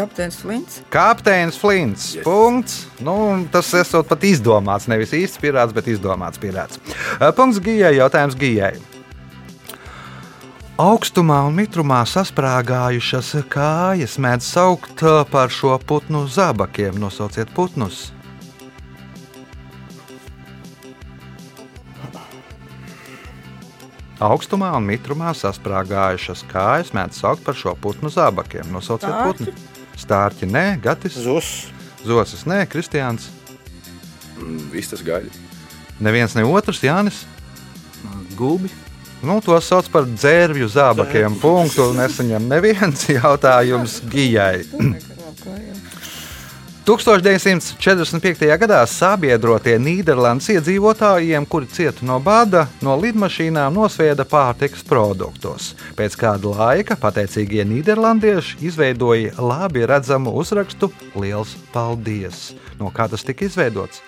Kapteinis 0.00 0.36
Flints. 0.40 0.82
Kapteinis 0.88 1.58
Flints. 1.60 2.14
Yes. 2.14 2.24
Punkts. 2.24 2.86
Nu, 3.04 3.46
tas 3.52 3.68
esot 3.76 4.08
pat 4.08 4.22
izdomāts. 4.24 4.88
Nevis 4.88 5.12
īsts 5.12 5.40
pierāds, 5.40 5.74
bet 5.76 5.90
izdomāts 5.92 6.40
pierāds. 6.40 6.80
Uh, 7.18 7.28
Punkts 7.36 7.60
Gijai. 7.60 7.98
Jautājums 7.98 8.38
Gijai. 8.40 8.78
Augstumā 10.80 11.42
un 11.44 11.58
mitrumā 11.58 11.98
sasprāgājušas 12.08 13.34
kājas 13.52 14.16
mēdz 14.16 14.46
saukt 14.48 15.04
uh, 15.04 15.20
par 15.28 15.52
šo 15.52 15.74
putnu 15.84 16.24
zābakiem. 16.32 16.96
Nosauciet 17.02 17.52
putnus. 17.52 18.06
Augstumā 24.20 24.70
un 24.76 24.88
mitrumā 24.88 25.34
sasprāgājušas 25.36 26.46
kājas 26.48 26.94
mēdz 26.96 27.20
saukt 27.20 27.44
par 27.44 27.60
šo 27.60 27.76
putnu 27.76 28.08
zābakiem. 28.12 28.72
Nosauciet 28.72 29.12
putnu. 29.28 29.52
Stārķi, 30.00 30.48
nē, 30.48 30.64
Gatis. 30.82 31.18
Zus. 31.20 31.50
Zosis, 32.06 32.46
nē, 32.48 32.62
Kristiāns. 32.70 33.28
Mm, 34.40 34.70
Viss 34.72 34.92
tas 34.92 35.02
gaļa. 35.04 35.28
Neviens 36.00 36.34
ne 36.36 36.46
otrs, 36.48 36.80
Jānis. 36.84 37.24
Gulbi. 38.38 38.70
Nu, 39.20 39.36
to 39.44 39.58
sauc 39.60 39.90
par 39.92 40.06
dzērvju 40.08 40.70
zābakiem. 40.72 41.34
Punktu 41.42 41.90
nesaņem 41.92 42.46
neviens 42.48 43.04
jautājums 43.18 43.98
Gijai. 44.08 44.64
1945. 46.90 48.48
gadā 48.58 48.80
sabiedrotie 48.90 49.76
Nīderlandes 49.78 50.48
iedzīvotājiem, 50.56 51.44
kuri 51.46 51.68
cieta 51.70 52.02
no 52.08 52.16
bada, 52.24 52.64
no 52.82 52.96
lidmašīnām 52.98 53.76
nosvieda 53.78 54.26
pārtikas 54.26 54.82
produktus. 54.88 55.70
Pēc 55.94 56.16
kāda 56.18 56.50
laika 56.50 56.96
pateicīgie 56.98 57.62
nīderlandieši 57.70 58.58
izveidoja 58.66 59.36
labi 59.38 59.86
redzamu 59.86 60.34
uzrakstu 60.42 60.90
Liels 61.14 61.54
paldies! 61.70 62.56
No 62.80 62.90
kā 62.90 63.06
tas 63.12 63.22
tika 63.22 63.46
izveidots? 63.46 64.02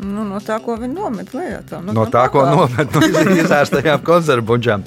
Nu, 0.00 0.22
no 0.24 0.38
tā, 0.40 0.56
ko 0.62 0.78
viņi 0.80 0.94
nomet 0.94 1.32
lejā. 1.36 1.60
Tā, 1.68 1.82
nu, 1.84 1.92
No 1.92 2.06
tā, 2.08 2.24
ko 2.32 2.46
nomet 2.46 2.92
no 2.96 3.04
izērstajām 3.42 4.00
konservbuļģām. 4.06 4.84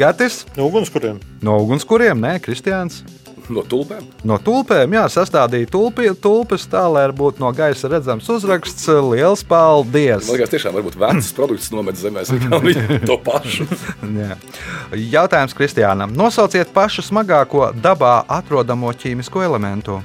Gatis 0.00 0.42
No 0.56 0.66
ugunskuriem. 0.66 1.20
no 1.46 1.58
ugunskuriem, 1.62 2.18
nē, 2.24 2.38
Kristiāns. 2.42 3.04
No 3.50 3.64
tulpēm. 3.66 4.04
No 4.26 4.36
tulpēm, 4.38 4.92
jā, 4.94 5.02
sastādīja 5.10 5.66
tulpi, 5.72 6.06
tulpes 6.22 6.68
tā, 6.70 6.84
lai 6.92 7.02
būtu 7.16 7.42
no 7.42 7.50
gaisa 7.56 7.90
redzams 7.90 8.28
uzraksts. 8.30 8.86
Liels 9.10 9.42
paldies! 9.46 10.28
Man 10.28 10.36
liekas, 10.36 10.52
tiešām 10.52 10.76
varbūt 10.78 10.98
vecas 11.00 11.32
produkts 11.34 11.70
nomet 11.74 11.98
zemē, 11.98 12.22
kā 12.44 12.60
viņi 12.62 13.00
to 13.08 13.16
pašu. 13.26 13.66
Jautājums 15.16 15.56
Kristiānam. 15.58 16.14
Nosauciet 16.14 16.70
pašu 16.74 17.02
smagāko 17.08 17.72
dabā 17.74 18.20
atrodamo 18.30 18.94
ķīmisko 18.94 19.42
elementu. 19.48 19.98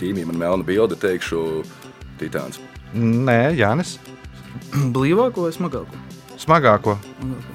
Ķīmija 0.00 0.28
man 0.28 0.40
melna 0.42 0.66
bilde, 0.66 0.98
teikšu, 1.00 1.40
titāns. 2.20 2.60
Nē, 2.92 3.54
Jānis. 3.56 3.96
Blīvāko 4.74 5.48
vai 5.48 5.56
smagāko? 5.56 6.04
Smagāko. 6.36 6.98
Smagāko. 7.00 7.53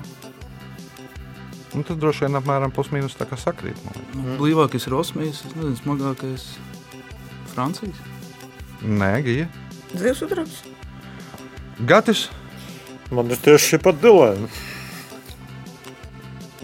Nu, 1.69 1.83
tas 1.85 1.99
droši 2.01 2.25
vien 2.25 2.39
apmēram 2.39 2.73
pusminus 2.73 3.17
tā 3.17 3.27
kā 3.29 3.37
sakrīt. 3.37 3.77
Nu, 4.17 4.37
Blīvākais 4.39 4.87
ir 4.89 4.95
Osmijas, 4.97 5.43
es 5.45 5.53
nezinu, 5.53 5.77
smagākais 5.83 6.47
Francijas. 7.51 7.99
Nē, 8.81 9.11
Gija. 9.25 9.45
Zivs 9.93 10.23
udrabs. 10.25 10.63
Gatis. 11.85 12.27
Man 13.13 13.29
ir 13.33 13.39
tieši 13.41 13.73
šī 13.73 13.81
pat 13.85 14.01
dilēma. 14.01 14.49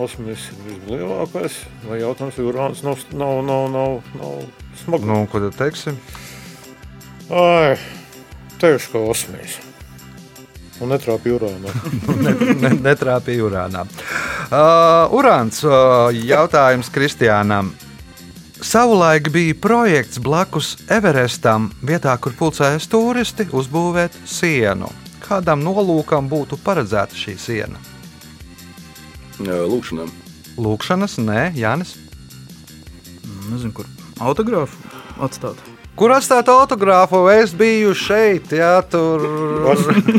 Osmīs 0.01 0.49
ir 0.51 0.63
vislielākais, 0.65 1.61
vai 1.85 2.01
jautājums, 2.01 2.41
urāns 2.43 2.81
nav, 2.83 2.99
nav, 3.15 3.39
nav, 3.47 3.69
nav, 3.71 3.93
nav 4.19 4.41
smags. 4.81 5.07
Nu, 5.07 5.21
ko 5.31 5.39
tad 5.45 5.55
teiksim? 5.61 6.01
Ai, 7.31 7.77
teikšu, 8.59 8.91
ka 8.91 9.05
osmīs. 9.13 9.55
Un 10.83 10.91
netrāpīja 10.91 11.37
urānā. 11.39 11.73
Ne, 12.65 12.71
netrāpīja 12.83 13.47
urānā. 13.47 13.85
Uh, 14.45 15.13
urāns 15.15 15.61
uh, 15.65 16.11
jautājums 16.11 16.91
Kristiānam. 16.93 17.71
Savulaik 18.65 19.29
bija 19.33 19.55
projekts 19.61 20.19
blakus 20.23 20.75
Everestam, 20.91 21.69
vietā, 21.85 22.15
kur 22.19 22.35
pulcējas 22.39 22.87
turisti, 22.91 23.47
uzbūvēt 23.51 24.15
sienu. 24.25 24.89
Kādam 25.25 25.63
nolūkam 25.65 26.29
būtu 26.31 26.59
paredzēta 26.63 27.17
šī 27.17 27.35
siena? 27.41 27.81
Lūkšanām. 29.43 30.11
Lūkšanas, 30.55 31.19
nē, 31.19 31.49
Jānis. 31.59 31.95
Nezinu, 33.51 33.73
kur 33.75 33.89
autogrāfu 34.23 34.79
atstāt. 35.19 35.74
Kur 35.95 36.11
atstāt 36.11 36.49
autogrāfu? 36.51 37.21
Es 37.31 37.53
biju 37.55 37.93
šeit, 37.95 38.51
jā, 38.51 38.73
tur 38.91 39.23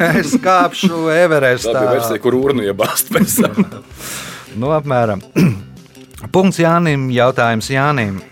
es 0.08 0.32
kāpšu 0.40 0.88
Tā 0.88 1.02
bija 1.04 1.24
Everestā. 1.26 1.82
versija, 1.90 2.20
kur 2.24 2.38
urnu 2.38 2.64
iebāzt 2.64 3.12
pēc 3.12 3.40
tam. 3.44 3.66
Nu, 4.56 4.70
apmēram. 4.72 5.20
Punkts 6.32 6.56
Jānim. 6.62 7.10
Jautājums 7.12 7.66
Jānim. 7.68 8.22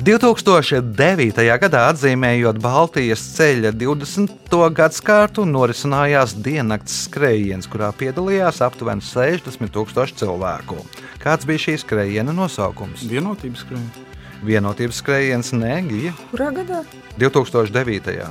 2009. 0.00 1.42
gadā 1.60 1.80
atzīmējot 1.90 2.60
Baltijas 2.62 3.24
ceļa 3.34 3.72
20. 3.76 4.54
gadsimtu, 4.78 5.42
norisinājās 5.44 6.36
diennakts 6.38 7.00
skrējiens, 7.08 7.66
kurā 7.68 7.90
piedalījās 7.98 8.62
aptuveni 8.64 9.02
60 9.04 9.74
tūkstoši 9.74 10.20
cilvēku. 10.22 10.78
Kāds 11.20 11.50
bija 11.50 11.66
šīs 11.66 11.82
skrējiena 11.82 12.32
nosaukums? 12.32 13.02
Vienotības 13.10 13.66
skrējiens. 13.66 14.06
Vienotības 14.40 15.02
skrējiens 15.02 15.52
Negija 15.52 16.14
Kurā 16.30 16.48
gadā? 16.56 16.80
2009. 17.20 18.30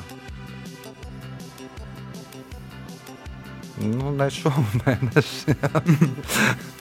Nu, 3.80 4.12
ne 4.12 4.28
šomēnes. 4.34 5.34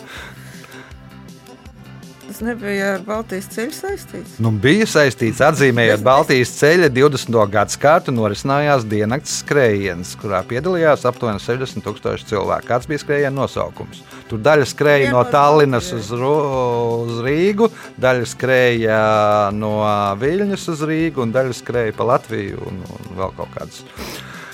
Tas 2.38 2.46
nebija 2.46 2.92
ar 2.94 3.00
Baltijas 3.02 3.48
ceļu 3.50 3.72
saistīts. 3.74 4.36
Nu, 4.38 4.52
bija 4.62 4.84
saistīts 4.86 5.40
atzīmējot 5.42 6.04
Baltijas 6.06 6.52
ceļa 6.54 6.86
20. 6.94 7.34
gadsimtu, 7.50 8.14
norisinājās 8.14 8.84
diennakts 8.86 9.40
skrējiens, 9.40 10.12
kurā 10.20 10.44
piedalījās 10.46 11.02
aptuveni 11.10 11.42
60 11.42 11.82
tūkstoši 11.82 12.30
cilvēku. 12.30 12.68
Kāds 12.70 12.86
bija 12.86 13.02
skrējiena 13.02 13.34
nosaukums? 13.40 14.04
Tur 14.30 14.38
daļa 14.46 14.70
skrēja 14.70 15.10
no 15.16 15.26
Tallinas 15.26 15.90
uz, 15.98 16.14
uz 16.14 17.18
Rīgu, 17.26 17.72
daļa 17.98 18.32
skrēja 18.36 19.04
no 19.58 19.74
Viļņas 20.22 20.70
uz 20.76 20.86
Rīgu 20.86 21.26
un 21.26 21.34
daļa 21.34 21.58
skrēja 21.58 21.98
pa 21.98 22.06
Latviju 22.14 22.62
un, 22.70 22.84
un 22.86 23.16
vēl 23.18 23.34
kaut 23.40 23.50
kādas. 23.58 23.82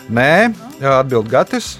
Nē, 0.08 0.54
atbild 0.80 1.28
Gatis. 1.28 1.74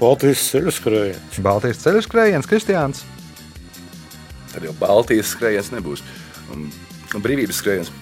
Baltijas 0.00 0.42
ceļu 0.50 0.72
skrējiens. 0.72 1.40
Baltijas 1.44 1.82
ceļa 1.82 2.02
skrējiens, 2.06 2.48
Kristiāns. 2.48 3.02
Tad 4.52 4.64
jau 4.64 4.72
Baltijas 4.78 5.34
skrējiens 5.34 5.72
nebūs. 5.74 6.04
Un, 6.54 6.68
un 7.14 7.24
brīvības 7.24 7.60
skrējiens. 7.60 7.92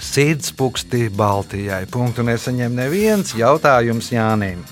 Sirdspūksti 0.00 1.08
Baltijai. 1.16 1.82
Punktu 1.90 2.24
nesaņem 2.26 2.76
neviens 2.78 3.34
jautājums 3.36 4.12
Jānim. 4.14 4.62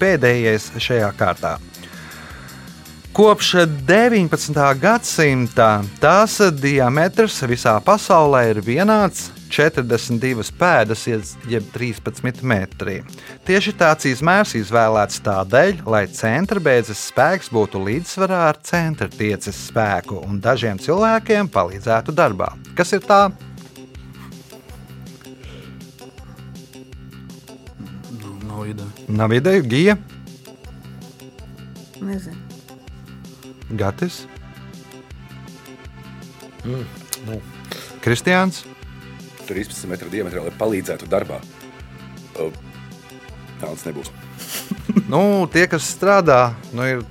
Pēdējais 0.00 0.72
šajā 0.82 1.12
kārtā. 1.18 1.56
Kopš 3.14 3.52
19. 3.86 4.58
gadsimta 4.82 5.68
tās 6.02 6.40
diametrs 6.58 7.38
visā 7.46 7.76
pasaulē 7.86 8.48
ir 8.50 8.60
vienāds 8.66 9.28
42 9.54 10.50
pēdas, 10.58 11.04
jeb 11.50 11.66
13 11.74 12.42
metri. 12.42 12.96
Tieši 13.46 13.74
tāds 13.78 14.08
izmērs 14.10 14.56
izvēlēts 14.58 15.22
tādēļ, 15.24 15.84
lai 15.86 16.04
centra 16.10 16.62
beidzas 16.62 17.04
spēks 17.12 17.52
būtu 17.54 17.82
līdzsvarā 17.86 18.40
ar 18.50 18.58
centra 18.66 19.08
tieces 19.12 19.58
spēku 19.68 20.18
un 20.26 20.40
dažiem 20.42 20.80
cilvēkiem 20.82 21.50
palīdzētu 21.54 22.14
darbā. 22.16 22.50
Kas 22.74 22.96
ir 22.96 23.06
tā? 23.06 23.28
Nu, 28.18 28.36
nav 28.50 28.66
ideja. 28.74 29.08
Nav 29.22 29.38
ideja, 29.38 29.66
Gija, 29.70 29.98
Nezinu. 32.04 32.40
Gatis, 33.78 34.24
Nu, 36.64 36.80
Kristiāns. 38.00 38.64
13 39.48 39.90
metru 39.90 40.10
diametrā, 40.12 40.44
lai 40.44 40.54
palīdzētu 40.58 41.08
darbā. 41.10 41.40
Tāds 43.60 43.84
nebūs. 43.86 44.10
Nu, 45.08 45.44
tie, 45.52 45.66
kas 45.70 45.86
strādā, 45.94 46.54
nu, 46.74 46.84
ir 46.88 47.04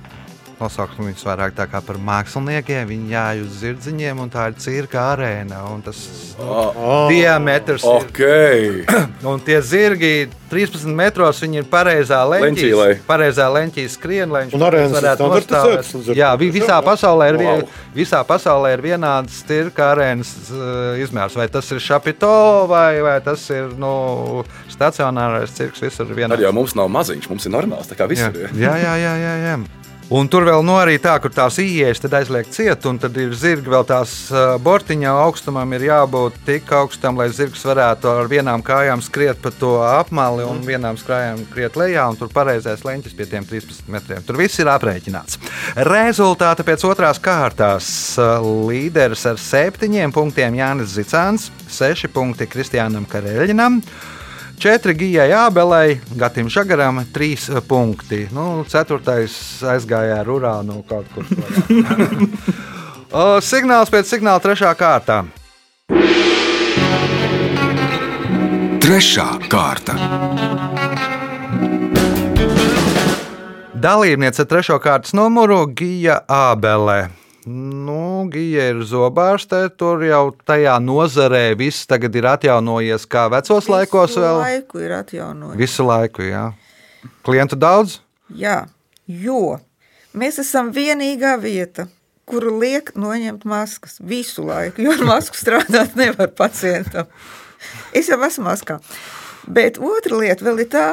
nosauksim 0.60 1.08
viņus 1.08 1.24
vairāk 1.26 1.54
tā 1.56 1.66
kā 1.70 1.80
par 1.84 1.96
māksliniekiem. 1.98 2.86
Viņi 2.90 3.12
jāj 3.14 3.42
uz 3.46 3.58
zirdziņiem, 3.62 4.20
un 4.24 4.30
tā 4.32 4.48
ir 4.50 4.58
cirka 4.62 5.02
arēna. 5.14 5.62
Un 5.74 5.82
tas 5.86 5.98
Ah, 6.38 7.06
diametrs 7.10 7.84
ok. 7.86 8.18
ir. 8.18 8.80
Un 9.30 9.40
tie 9.40 9.60
zirgi 9.64 10.28
13 10.50 10.90
metros, 10.94 11.38
viņi 11.42 11.60
ir 11.62 11.68
pareizā 11.70 12.18
leņķī. 12.28 12.70
Pareizā 13.06 13.46
leņķī 13.54 13.84
skrien, 13.90 14.30
lai 14.34 14.42
viņš 14.44 14.54
ir 14.58 14.64
varētu 14.94 15.28
nostāvēt. 15.30 15.92
Jā, 16.18 16.32
to, 16.34 16.40
vi- 16.42 16.50
visā 16.54 16.80
pasaulē 16.84 17.28
ir, 17.32 17.38
Wow. 17.44 17.62
visā 17.96 18.20
pasaulē 18.26 18.74
ir 18.76 18.82
vienāds 18.84 19.40
cirka 19.48 19.92
arēnas 19.94 20.34
uh, 20.50 20.98
izmērs. 21.02 21.34
Vai 21.38 21.46
tas 21.48 21.70
ir 21.74 21.78
šapito 21.82 22.66
vai, 22.70 23.00
vai 23.02 23.16
tas 23.24 23.46
ir 23.50 23.72
nu, 23.78 24.44
stacionārais 24.70 25.54
cirks, 25.54 25.80
visur 25.86 26.06
vienāds. 26.14 26.36
Arī 26.38 26.46
jau 26.48 26.52
mums 26.56 26.74
nav 26.78 26.90
maziņš, 26.92 27.30
mums 27.30 27.46
ir 27.46 27.54
normāls. 27.54 27.88
Tā 27.90 27.94
kā 27.98 28.04
Jā, 28.06 28.12
visur 28.12 28.42
ir. 28.44 28.54
jā, 28.58 28.74
jā, 28.82 28.94
jā, 29.00 29.14
jā, 29.24 29.34
jā. 29.48 29.56
Un 30.12 30.28
tur 30.28 30.44
vēl 30.44 30.60
no 30.60 30.74
arī 30.76 30.98
tā, 31.00 31.14
kur 31.16 31.32
tās 31.32 31.56
tad 32.04 32.12
aizliek 32.18 32.48
ciet, 32.52 32.84
un 32.84 32.98
tad 33.00 33.16
ir 33.16 33.32
zirgi 33.32 33.70
vēl 33.72 33.86
tās 33.88 34.28
bortiņa 34.60 35.14
augstumam 35.24 35.72
ir 35.72 35.86
jābūt 35.88 36.36
tik 36.44 36.68
augstam, 36.76 37.16
lai 37.16 37.30
zirgs 37.32 37.64
varētu 37.64 38.10
ar 38.12 38.28
vienām 38.28 38.60
kājām 38.60 39.00
skriet 39.00 39.40
pa 39.40 39.48
to 39.50 39.78
apmali 39.80 40.44
un 40.44 40.60
vienām 40.60 40.98
kājām 41.00 41.46
skriet 41.48 41.78
lejā, 41.80 42.04
un 42.10 42.20
tur 42.20 42.28
pareizais 42.28 42.84
leņķis 42.84 43.16
pie 43.16 43.28
tiem 43.30 43.48
13 43.48 43.88
metriem. 43.88 44.20
Tur 44.26 44.36
viss 44.42 44.60
ir 44.60 44.68
aprēķināts. 44.68 45.40
Rezultāti 45.88 46.66
pēc 46.68 46.84
otrās 46.84 47.22
kārtās. 47.24 47.88
Līderis 48.44 49.24
ar 49.30 49.40
septiņiem 49.40 50.12
punktiem 50.12 50.60
Jānis 50.60 50.98
Zicāns, 50.98 51.48
seši 51.72 52.12
punkti 52.12 52.50
Kristiānam 52.50 53.08
Kareļinam. 53.08 53.80
Četri 54.58 54.94
gijai 54.94 55.30
Ābelei, 55.36 55.98
Gatim 56.16 56.48
Žagaram, 56.52 57.02
trīs 57.12 57.48
punkti. 57.68 58.28
Nu, 58.32 58.64
ceturtais 58.68 59.62
aizgāja 59.66 60.20
ar 60.22 60.30
urānu 60.30 60.82
kaut 60.88 61.06
kur. 61.14 61.24
Signāls 63.44 63.92
pēc 63.94 64.10
signāla 64.10 64.42
trešā 64.42 64.72
kārtā. 64.78 65.22
Trešā 68.82 69.28
kārta. 69.52 69.94
Dalībniece 73.84 74.44
trešo 74.48 74.80
kārtas 74.80 75.12
numuru 75.14 75.66
Gija 75.76 76.22
Ābelē. 76.28 77.23
Nu, 77.46 78.24
Gija 78.32 78.70
ir 78.72 78.78
zobārste, 78.88 79.66
tur 79.76 80.00
jau 80.06 80.30
tajā 80.48 80.78
nozarē 80.80 81.50
viss 81.60 81.84
tagad 81.90 82.14
ir 82.16 82.24
atjaunojies 82.30 83.04
kā 83.10 83.26
vecos 83.32 83.68
laikos 83.68 84.14
Visu 84.14 84.22
vēl. 84.22 84.38
laiku 84.40 84.80
ir 84.80 84.94
atjaunojis. 84.96 85.58
Visu 85.60 85.84
laiku, 85.84 86.24
jā. 86.24 86.44
Klientu 87.26 87.58
daudz? 87.60 87.98
Jā, 88.32 88.62
jo 89.06 89.58
mēs 90.16 90.40
esam 90.40 90.70
vienīgā 90.72 91.34
vieta, 91.42 91.88
kuru 92.24 92.54
liek 92.62 92.94
noņemt 92.96 93.44
maskas 93.44 93.98
visu 94.00 94.46
laiku, 94.48 94.80
jo 94.86 94.94
ar 94.96 95.04
masku 95.04 95.36
strādāt 95.36 95.96
nevar 96.00 96.32
pacientam. 96.32 97.10
Es 97.92 98.08
jau 98.08 98.16
esmu 98.24 98.48
maskā. 98.48 98.78
Bet 99.44 99.76
otra 99.76 100.16
lieta 100.16 100.46
vēl 100.46 100.64
ir 100.64 100.70
tā, 100.72 100.86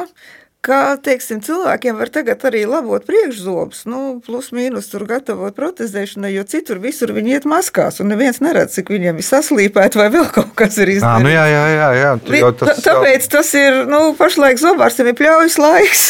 ka 0.62 0.96
teiksim, 1.02 1.40
cilvēkiem 1.42 1.96
var 1.98 2.10
tagad 2.14 2.44
arī 2.46 2.62
labot 2.70 3.02
priekšzobus, 3.08 3.80
nu, 3.90 4.20
plus 4.22 4.52
mīnus 4.54 4.86
tur 4.92 5.02
gatavot 5.10 5.56
protezēšanai, 5.56 6.30
jo 6.36 6.44
citur 6.46 6.78
visur 6.82 7.10
viņi 7.16 7.34
iet 7.36 7.48
maskās, 7.50 7.98
un 8.02 8.12
neviens 8.14 8.38
neredz, 8.44 8.76
cik 8.78 8.92
viņiem 8.94 9.18
ir 9.18 9.26
saslīpēti 9.26 9.98
vai 9.98 10.06
vēl 10.14 10.28
kaut 10.34 10.52
kas 10.58 10.78
ir 10.78 10.94
izdarīts. 10.94 11.26
nu 11.26 11.32
jā, 11.34 11.44
jā, 11.50 11.64
jā. 11.74 11.88
jā. 11.98 12.12
Jau 12.38 12.52
Tā, 12.54 12.66
tas 12.66 12.78
jau- 12.78 12.86
tāpēc 12.88 13.28
tas 13.34 13.50
ir, 13.58 13.80
nu, 13.90 14.02
pašlaik 14.18 14.62
zobārstam 14.62 15.10
ir 15.10 15.18
pļaujas 15.18 15.58
laiks. 15.58 16.04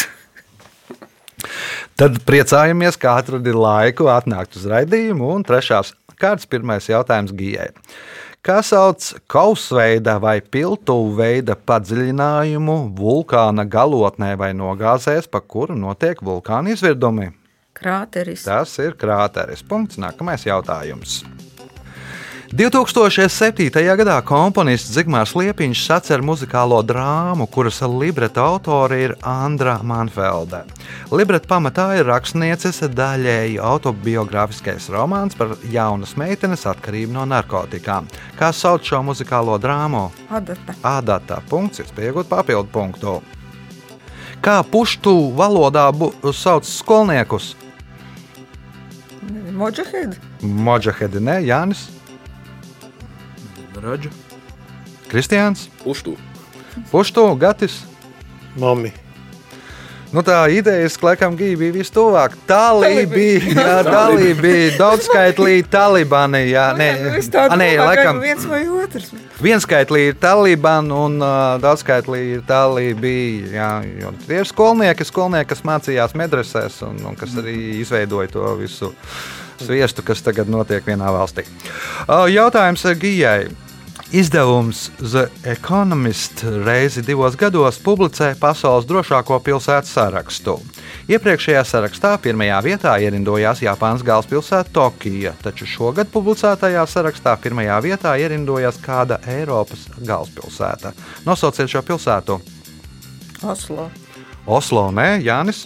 Tad 1.99 2.21
priecājamies, 2.25 2.95
ka 2.97 3.17
atradi 3.21 3.51
laiku 3.53 4.07
atnākt 4.09 4.55
uz 4.57 4.63
raidījumu. 4.69 5.27
Un 5.35 5.43
trešās 5.45 5.91
kārtas 6.17 6.47
pirmais 6.49 6.87
jautājums 6.89 7.33
Gijai. 7.37 7.71
Kā 8.43 8.57
sauc 8.59 9.05
kausveida 9.31 10.17
vai 10.19 10.41
piltuvu 10.43 11.13
veida 11.15 11.55
padziļinājumu 11.55 12.75
vulkāna 12.97 13.63
galotnē 13.63 14.33
vai 14.41 14.49
nogāzēs, 14.51 15.29
pa 15.31 15.39
kuru 15.39 15.77
notiek 15.79 16.19
vulkāna 16.19 16.73
izvirdumi? 16.75 17.29
Krāteris. 17.71 18.43
Tas 18.43 18.75
ir 18.83 18.97
krāteris. 18.99 19.63
Punkts. 19.63 19.95
Nākamais 19.95 20.43
jautājums. 20.43 21.21
2007. 22.53 23.71
gadā 23.97 24.19
komponists 24.21 24.91
Zigmārs 24.93 25.31
Liepiņš 25.33 25.79
sacer 25.87 26.21
muzikālo 26.21 26.83
drāmu, 26.85 27.47
kuras 27.49 27.79
libreta 27.81 28.43
autori 28.45 28.99
ir 29.07 29.15
Andra 29.25 29.79
Manfelde. 29.81 30.59
Libreta 31.09 31.49
pamatā 31.49 31.85
ir 31.97 32.05
rakstnieces 32.05 32.83
daļēji 32.93 33.57
autobiogrāfiskais 33.57 34.85
romāns 34.93 35.33
par 35.39 35.55
jaunas 35.73 36.13
meitenes 36.13 36.67
atkarību 36.69 37.15
no 37.15 37.23
narkotikām. 37.31 38.05
Kā 38.37 38.51
sauc 38.53 38.85
šo 38.85 39.01
muzikālo 39.01 39.57
drāmu? 39.57 40.03
Adata. 40.29 40.77
Ādata 40.85 41.39
punkts, 41.49 41.81
iespējot 41.81 42.29
papildu 42.29 42.69
punktu. 42.69 43.15
Kā 44.45 44.59
puštu 44.61 45.15
valodā 45.33 45.89
sauc 46.29 46.69
skolniekus? 46.69 47.55
Modžahedi. 49.57 50.21
Modžahedi, 50.43 51.17
ne 51.23 51.41
Jānis, 51.47 51.87
Raģa. 53.83 54.09
Kristiāns, 55.11 55.67
Puštu. 55.83 56.15
Puštu, 56.91 57.25
Gatis. 57.37 57.81
Mami. 58.57 58.93
Nu, 60.13 60.21
tā 60.21 60.43
ideja, 60.53 60.85
laikam, 61.01 61.33
bija 61.57 61.73
vistuvāk. 61.73 62.35
Tālī 62.45 63.07
bija, 63.09 63.39
jā, 63.49 63.77
tālī 63.87 64.35
bija 64.37 64.75
daudzskaitlī 64.77 65.55
talibani. 65.73 66.43
Jā, 66.51 66.67
nē, 66.77 66.89
Es 67.17 67.31
tādu 67.33 67.55
a, 67.55 67.57
nē, 67.57 67.69
laikam, 67.81 68.19
ka 68.19 68.27
viens 68.27 68.45
vai 68.45 68.59
otrs. 68.69 69.07
vienskaitlī 69.41 70.03
ir 70.11 70.19
talibani 70.21 70.93
un 70.93 71.17
uh, 71.17 71.57
daudzskaitlī 71.63 72.21
ir 72.35 72.43
talībi. 72.45 73.15
Jā, 73.55 73.71
jo 74.03 74.13
tie 74.27 74.43
ir 74.43 74.51
skolnieki, 74.51 75.09
skolnieki, 75.09 75.49
kas 75.55 75.65
mācījās 75.65 76.13
medresēs 76.21 76.77
un, 76.85 77.01
un 77.09 77.17
kas 77.17 77.33
arī 77.41 77.57
izveidoja 77.81 78.29
to 78.37 78.53
visu 78.61 78.93
sviestu, 79.65 80.05
kas 80.05 80.21
tagad 80.21 80.45
notiek 80.45 80.85
vienā 80.85 81.09
valstī. 81.09 81.47
Uh, 82.05 82.29
Jautājums 82.29 82.85
Gijai. 83.01 83.49
Izdevums 84.13 84.91
The 84.99 85.27
Economist 85.43 86.43
reizi 86.65 87.01
divos 87.01 87.33
gados 87.33 87.79
publicē 87.81 88.35
pasaules 88.37 88.85
drošāko 88.85 89.39
pilsētu 89.41 89.89
sarakstu. 89.89 90.53
Iepriekšējā 91.09 91.63
sarakstā 91.65 92.11
pirmajā 92.21 92.59
vietā 92.61 92.91
ierindojās 93.01 93.63
Japānas 93.65 94.03
galvaspilsēta 94.05 94.69
Tokija, 94.75 95.31
taču 95.41 95.65
šogad 95.65 96.11
publicētajā 96.13 96.83
sarakstā 96.91 97.33
pirmajā 97.41 97.79
vietā 97.87 98.13
ierindojās 98.21 98.77
kāda 98.85 99.17
Eiropas 99.33 99.87
galvaspilsēta. 99.97 100.93
Nosauciet 101.25 101.73
šo 101.73 101.81
pilsētu. 101.81 102.37
Oslo. 103.41 103.87
Oslo, 104.45 104.85
nē, 104.93 105.07
Jānis, 105.25 105.65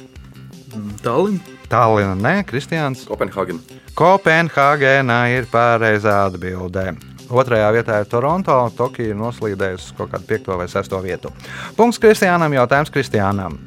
Tallinn. 1.04 1.44
Tallina, 1.68 2.16
nē, 2.16 2.48
Kristians. 2.48 3.04
Kopenhāgen. 3.12 3.60
Kopenhāgenā 3.92 5.22
ir 5.36 5.52
pareizā 5.52 6.22
atbildē. 6.30 6.94
Otrajā 7.28 7.72
vietā 7.76 8.00
ir 8.02 8.08
Toronto, 8.12 8.56
Tokija 8.78 9.12
ir 9.12 9.18
noslīdējusi 9.20 9.96
kaut 9.98 10.14
kādu 10.14 10.28
5 10.30 10.58
vai 10.60 10.68
6 10.72 10.96
vietu. 11.04 11.32
Punkts 11.76 12.00
Kristiānam, 12.00 12.56
jautājums 12.56 12.94
Kristiānam. 12.94 13.58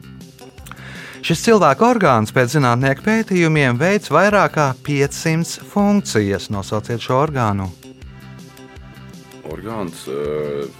Šis 1.20 1.42
cilvēka 1.44 1.84
orgāns 1.84 2.32
pēc 2.32 2.54
zinātnieku 2.56 3.04
pētījumiem 3.04 3.76
veids 3.80 4.08
vairāk 4.12 4.54
kā 4.56 4.68
500 4.86 5.66
funkcijas. 5.68 6.48
Nosauciet 6.52 7.04
šo 7.04 7.20
orgānu. 7.26 7.68
Orgāns. 9.50 10.06
Uh, 10.08 10.70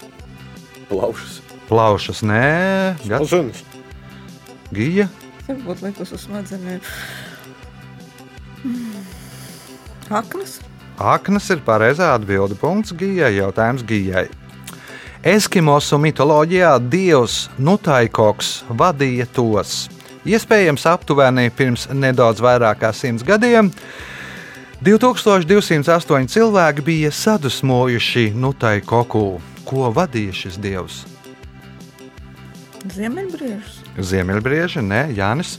plaušas. 0.89 1.41
Plaušas, 1.69 2.25
nē, 2.27 2.47
Smadzenes. 3.05 3.61
Gija, 4.75 5.07
Varbūt 5.51 5.81
likus 5.83 6.13
uz 6.15 6.25
smadzenēm. 6.29 6.83
Mm. 8.63 9.07
Aknas. 10.15 10.61
Aknas 11.01 11.49
ir 11.49 11.63
pareizā 11.65 12.13
atbilde. 12.13 12.59
Punkts 12.61 12.93
Gijai, 12.93 13.33
jautājums 13.39 13.85
Gijai. 13.89 14.27
Eskimosu 15.25 15.97
mitoloģijā 16.01 16.75
dievs 16.93 17.47
Nutaikoks 17.61 18.61
vadīja 18.69 19.25
tos. 19.33 19.89
Iespējams, 20.29 20.85
aptuveni 20.85 21.49
pirms 21.57 21.87
nedaudz 21.97 22.43
vairāk 22.45 22.83
kā 22.83 22.93
simts 22.93 23.25
gadiem 23.25 23.71
2208 24.85 26.29
cilvēki 26.29 26.85
bija 26.85 27.13
sadusmojuši 27.13 28.31
Nutaikoku. 28.37 29.25
Ko 29.65 29.89
vadīja 29.97 30.37
šis 30.37 30.61
dievs? 30.61 31.03
Ziemeļbriežus. 32.93 33.81
Ziemeļbrieži, 34.01 34.81
nē, 34.85 35.03
Jānis, 35.17 35.59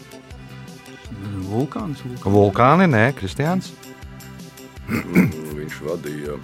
Vulkāns. 1.51 2.01
vulkāns. 2.01 2.25
vulkāni, 2.25 2.87
nē, 2.89 3.11
Kristians, 3.17 3.73
Viņš 4.91 5.81
vadīja 5.87 6.37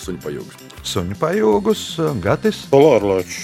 suņu 0.00 0.20
pajūgus. 0.24 0.68
suņu 0.86 1.16
pajūgus, 1.20 1.86
Gatis. 2.24 2.64
Polārlaičs. 2.72 3.40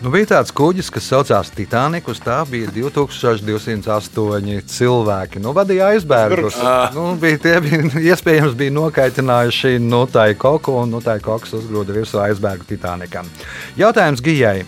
Nu, 0.00 0.08
bija 0.08 0.30
tāds 0.30 0.48
kuģis, 0.56 0.88
kas 0.88 1.04
saucās 1.10 1.50
Titanic. 1.52 2.06
Uz 2.08 2.22
tā 2.24 2.38
bija 2.48 2.70
2208 2.72 4.62
cilvēki. 4.72 5.42
Nu, 5.44 5.52
vadīja 5.52 5.90
aizbēgus. 5.92 6.56
Nu, 6.96 7.10
bija, 7.20 7.36
tie 7.42 7.58
bija 7.60 7.82
iespējams 8.14 8.56
bija 8.56 8.72
nokaitinājuši 8.78 9.76
nu, 9.84 10.06
tai 10.08 10.32
koku, 10.40 10.78
un 10.80 10.96
nu, 10.96 11.02
tai 11.04 11.18
koks 11.20 11.52
uzgrūda 11.60 11.92
virsū 11.98 12.22
aizbēgu 12.24 12.64
Titanicam. 12.70 13.28
Jautājums 13.76 14.24
Gijai. 14.24 14.64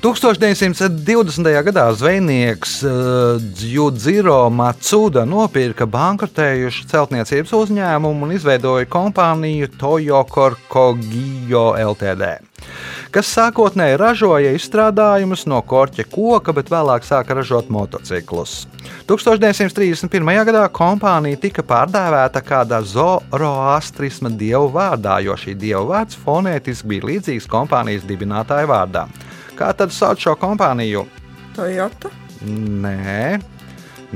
1920. 0.00 1.44
gadā 1.64 1.82
zvejnieks 1.92 2.82
uh, 2.82 2.92
Džudžiro 3.36 4.48
Matsuda 4.48 5.26
nopirka 5.28 5.84
bankrotējušu 5.84 6.86
celtniecības 6.88 7.52
uzņēmumu 7.58 8.24
un 8.24 8.32
izveidoja 8.32 8.88
kompāniju 8.88 9.68
Toyoko 9.76 10.54
Kogio 10.72 11.66
LTD 11.76 12.38
kas 13.10 13.30
sākotnēji 13.34 13.96
ražoja 13.98 14.52
izstrādājumus 14.54 15.42
no 15.50 15.58
korķa 15.66 16.04
koka, 16.12 16.54
bet 16.54 16.70
vēlāk 16.70 17.06
sāka 17.06 17.34
ražot 17.34 17.70
motociklus. 17.72 18.68
1931. 19.10 20.30
gadā 20.46 20.62
kompānija 20.72 21.40
tika 21.42 21.64
pārdēvēta 21.66 22.42
kādā 22.46 22.78
zoroastrisma 22.86 24.30
dievu 24.30 24.70
vārdā, 24.76 25.18
jo 25.26 25.34
šī 25.34 25.56
dievu 25.58 25.90
vārds 25.90 26.18
fonētiski 26.24 26.94
bija 26.94 27.10
līdzīgs 27.10 27.50
kompānijas 27.50 28.06
dibinātāja 28.08 28.70
vārdam. 28.70 29.10
Kā 29.60 29.74
tad 29.76 29.92
sauc 29.92 30.22
šo 30.22 30.32
kompāniju? 30.40 31.02
Toyota. 31.52 32.08
Nē, 32.48 33.36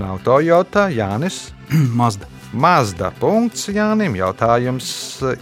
nav 0.00 0.22
Toyota, 0.24 0.86
Jānis. 0.88 1.50
Mazda. 2.00 2.30
Mazda. 2.56 3.10
Punkts 3.20 3.68
Jānim. 3.68 4.16
Jautājums 4.16 4.88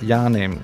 Jānim. 0.03 0.59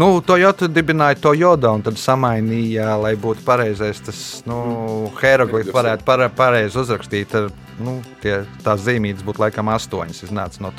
Nu, 0.00 0.08
Toyota 0.24 0.70
dibināja 0.70 1.18
Toyota 1.20 1.74
un 1.76 1.84
tad 1.84 2.00
samainīja, 2.00 2.94
lai 3.02 3.16
būtu 3.20 3.44
pareizais 3.44 4.00
tas 4.06 4.20
nu, 4.48 5.10
hieroglifs, 5.18 5.74
varētu 5.74 6.06
pare, 6.06 6.30
pareizi 6.32 6.80
uzrakstīt. 6.80 7.36
Nu, 7.84 7.98
tie, 8.22 8.38
tās 8.64 8.80
zīmītes 8.86 9.26
būtu 9.26 9.44
laikam 9.44 9.68
astoņas. 9.74 10.24
Iznāca 10.30 10.64
no 10.64 10.72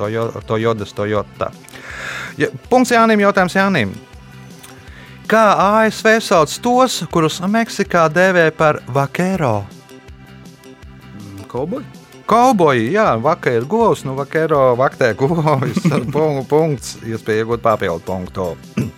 Toyotas, 0.47 0.97
Toyota. 0.97 1.51
Ja, 2.41 2.49
punkts 2.71 2.95
Jānim, 2.97 3.21
jautājums 3.27 3.61
Jānim. 3.61 3.93
Kā 5.31 5.53
ASV 5.55 6.17
sauc 6.19 6.51
tos, 6.59 6.97
kurus 7.07 7.37
Meksikā 7.39 8.01
dēvē 8.11 8.49
par 8.51 8.81
vaquero? 8.91 9.61
Kauboji. 11.47 11.85
Kauboji, 12.27 12.89
jā, 12.97 13.05
ir 13.55 13.63
govs, 13.63 14.03
nu 14.03 14.17
vakaro 14.17 14.73
vaktē 14.75 15.13
govs. 15.15 15.87
punkts, 16.51 16.97
iespēja 17.07 17.45
iegūt 17.45 17.63
papildu 17.63 18.03
punktu. 18.03 18.49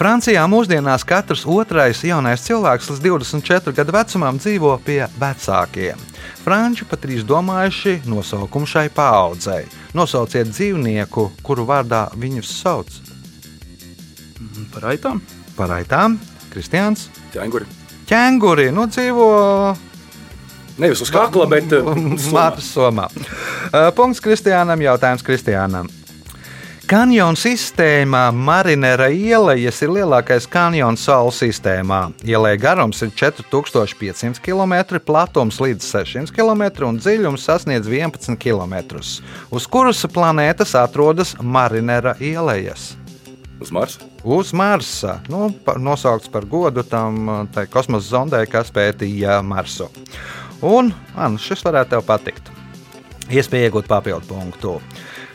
Francijā 0.00 0.48
mūsdienās 0.48 1.04
katrs 1.04 1.44
otrais 1.44 2.00
jaunais 2.00 2.48
cilvēks 2.48 2.88
līdz 2.94 3.04
24 3.04 3.76
gadu 3.76 3.92
vecumam 4.00 4.40
dzīvo 4.40 4.72
pie 4.88 5.02
vecākiem. 5.20 6.00
Franči 6.46 6.88
pat 6.88 7.04
ir 7.04 7.18
izdomājuši 7.18 8.00
nosaukumu 8.08 8.64
šai 8.64 8.88
paudzei. 8.88 9.66
Nosauciet 9.92 10.48
dzīvnieku, 10.48 11.28
kuru 11.44 11.68
vārdā 11.68 12.06
viņus 12.16 12.56
sauc. 12.62 13.13
Par 14.74 14.90
aitām? 14.90 15.22
Par 15.54 15.70
aitām, 15.70 16.18
Kristians. 16.50 17.08
Ķēnguri. 17.34 17.66
Ķēnguri 18.10 18.70
nu, 18.74 18.88
dzīvo 18.90 19.28
Nevis 20.78 21.04
uz 21.04 21.10
kakla, 21.14 21.46
bet 21.46 21.70
Mātes 22.34 22.72
somā. 22.74 23.06
Uh, 23.70 23.92
Punkts 23.94 24.22
Kristiānam, 24.22 24.82
jautājums 24.82 25.22
Kristiānam. 25.22 25.86
Kanjona 26.84 27.38
sistēmā 27.40 28.26
Marinera 28.36 29.06
ielas 29.08 29.78
ir 29.80 29.92
lielākais 29.94 30.44
kanjons 30.52 31.06
Saules 31.06 31.38
sistēmā. 31.40 32.00
Ielai 32.28 32.58
garums 32.60 33.00
ir 33.06 33.14
4500 33.16 34.42
km, 34.44 34.98
platums 35.00 35.62
līdz 35.64 35.86
600 35.94 36.34
km 36.34 36.90
un 36.90 36.98
dziļums 37.00 37.46
sasniedz 37.48 37.88
11 37.88 38.36
km. 38.36 39.00
Uz 39.48 39.70
kuras 39.70 40.04
planētas 40.12 40.76
atrodas 40.76 41.32
Marinera 41.40 42.18
ielas? 42.20 42.92
Uz 43.60 43.70
Marsa. 43.74 44.06
Uz 44.24 44.52
Marsa. 44.52 45.18
Nu, 45.28 45.48
pa, 45.64 45.76
nosaukts 45.78 46.30
par 46.32 46.46
godu 46.48 46.82
tam 46.82 47.48
tai 47.54 47.66
kosmosa 47.70 48.16
zondei, 48.16 48.46
kas 48.50 48.72
pētīja 48.74 49.40
Marsu. 49.44 49.90
Un 50.64 50.92
man 51.14 51.38
šis 51.40 51.64
varētu 51.66 52.00
patikt. 52.06 52.50
Iespēja 53.32 53.70
iegūt 53.70 53.88
papildu 53.88 54.28
punktu. 54.28 54.78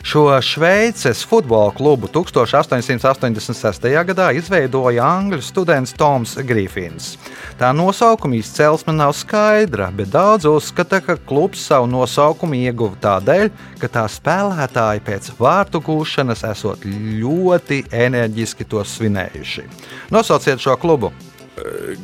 Šo 0.02 0.42
Šveices 0.42 1.26
futbola 1.26 1.70
klubu 1.76 2.08
1886. 2.08 4.04
gadā 4.04 4.30
izveidoja 4.32 5.04
angļu 5.04 5.42
students 5.44 5.92
Toms 5.92 6.38
Grifins. 6.48 7.18
Tā 7.60 7.68
nosaukuma 7.76 8.38
izcelsme 8.40 8.94
nav 8.96 9.12
skaidra, 9.12 9.90
bet 9.92 10.08
daudz 10.08 10.48
uzskata, 10.48 11.02
ka 11.04 11.18
klubs 11.28 11.66
savu 11.68 11.86
nosaukumu 11.92 12.56
ieguva 12.62 12.96
tādēļ, 13.04 13.50
ka 13.82 13.90
tā 13.92 14.06
spēlētāji 14.08 15.04
pēc 15.04 15.32
vārtu 15.38 15.82
gūšanas 15.84 16.46
esot 16.48 16.86
ļoti 16.86 17.84
enerģiski 17.92 18.64
to 18.64 18.80
svinējuši. 18.80 19.66
Nosauciet 20.10 20.64
šo 20.64 20.78
klubu! 20.80 21.12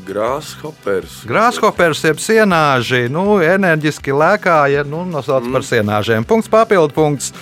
Grāshoppers. 0.07 1.23
Grāshoppers 1.25 2.03
jeb 2.05 2.21
sienāži, 2.21 3.07
nu, 3.09 3.39
enerģiski 3.41 4.13
lēkāja, 4.13 4.85
nu, 4.85 5.07
nosauc 5.09 5.49
par 5.55 5.65
sienāžiem. 5.65 6.27
Punkts 6.29 6.53
papildu 6.53 6.93
punkts. 6.93 7.33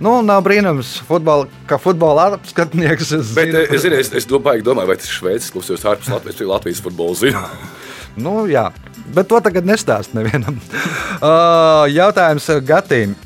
Nu, 0.00 0.20
nav 0.22 0.44
brīnums, 0.46 1.00
futbola, 1.08 1.48
ka 1.66 1.78
futbola 1.82 2.28
apskatnieks. 2.36 3.12
Es 3.18 3.32
Bet 3.34 3.48
zinu- 3.50 3.62
eh, 3.64 3.74
es, 3.74 3.82
zinu, 3.82 3.96
es, 3.98 4.12
es 4.14 4.26
domāju, 4.30 4.62
domāju, 4.62 4.86
vai 4.92 4.96
tas 4.96 5.08
ir 5.10 5.16
Šveices 5.18 5.50
klubs, 5.50 5.68
jo 5.72 5.74
es 5.74 5.82
ārpus 5.84 6.10
Latvijas, 6.12 6.40
Latvijas 6.46 6.82
futbolu 6.84 7.14
zinu. 7.18 7.42
Nu, 8.18 8.48
jā, 8.50 8.64
bet 9.14 9.28
to 9.30 9.38
tagad 9.40 9.66
nestāst 9.68 10.14
nevienam. 10.14 10.58
Uh, 11.18 11.82
jautājums 11.90 12.44
Gatīm. 12.62 13.16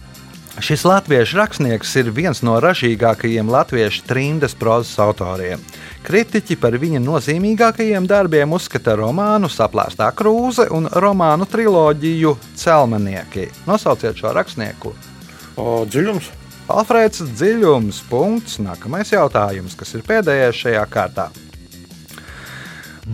Šis 0.64 0.80
latviešu 0.88 1.36
rakstnieks 1.36 1.90
ir 2.00 2.08
viens 2.12 2.40
no 2.44 2.54
ražīgākajiem 2.60 3.48
latviešu 3.52 4.04
trindas 4.08 4.54
prozas 4.56 4.94
autoriem. 5.00 5.60
Kritiķi 6.04 6.56
par 6.60 6.72
viņa 6.80 7.02
nozīmīgākajiem 7.04 8.08
darbiem 8.08 8.52
uzskata 8.56 8.94
romānu 8.96 9.48
Saplāstā 9.52 10.08
krūze 10.16 10.70
un 10.72 10.88
romānu 10.88 11.44
triloģiju 11.52 12.32
Celmanieki. 12.56 13.50
Nosauciet 13.68 14.16
šo 14.16 14.32
rakstnieku. 14.36 14.92
O, 15.60 15.82
dziļums. 15.84 16.30
Alfrēds 16.72 17.20
Dziļums. 17.36 18.02
Punkts. 18.08 18.58
Nākamais 18.62 19.12
jautājums, 19.12 19.76
kas 19.76 19.92
ir 19.96 20.04
pēdējais 20.06 20.60
šajā 20.64 20.84
kārtā. 20.92 21.28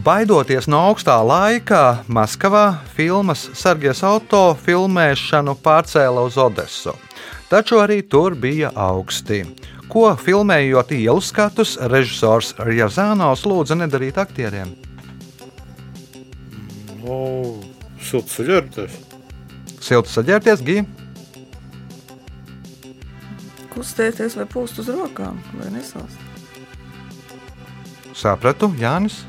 Baidoties 0.05 0.68
no 0.68 0.83
augstā 0.90 1.16
laika, 1.25 2.05
Maskavā 2.12 2.83
filmas 2.92 3.47
Sergejs 3.57 4.03
Auto 4.05 4.53
filmēšanu 4.61 5.57
pārcēla 5.64 6.27
uz 6.29 6.37
Odesu. 6.38 6.92
Taču 7.49 7.81
arī 7.81 8.03
tur 8.05 8.37
bija 8.37 8.68
augsti. 8.77 9.40
Ko 9.88 10.12
filmējot 10.21 10.92
ielu 10.92 11.25
skatus, 11.25 11.79
režisors 11.88 12.53
Rjazānos 12.61 13.47
lūdza 13.49 13.79
nedarīt 13.81 14.21
aktieriem? 14.21 14.75
O, 17.09 17.57
silts 18.05 18.37
saģērbties. 18.37 19.01
Silti 19.81 20.12
saģērbties, 20.12 20.64
Gigi, 20.68 20.85
Kustēties 23.79 24.35
vai 24.35 24.45
pūst 24.51 24.81
uz 24.83 24.88
rokām, 24.91 25.38
lai 25.61 25.69
nesāst. 25.71 26.19
sapratu, 28.19 28.73
Jānis. 28.75 29.21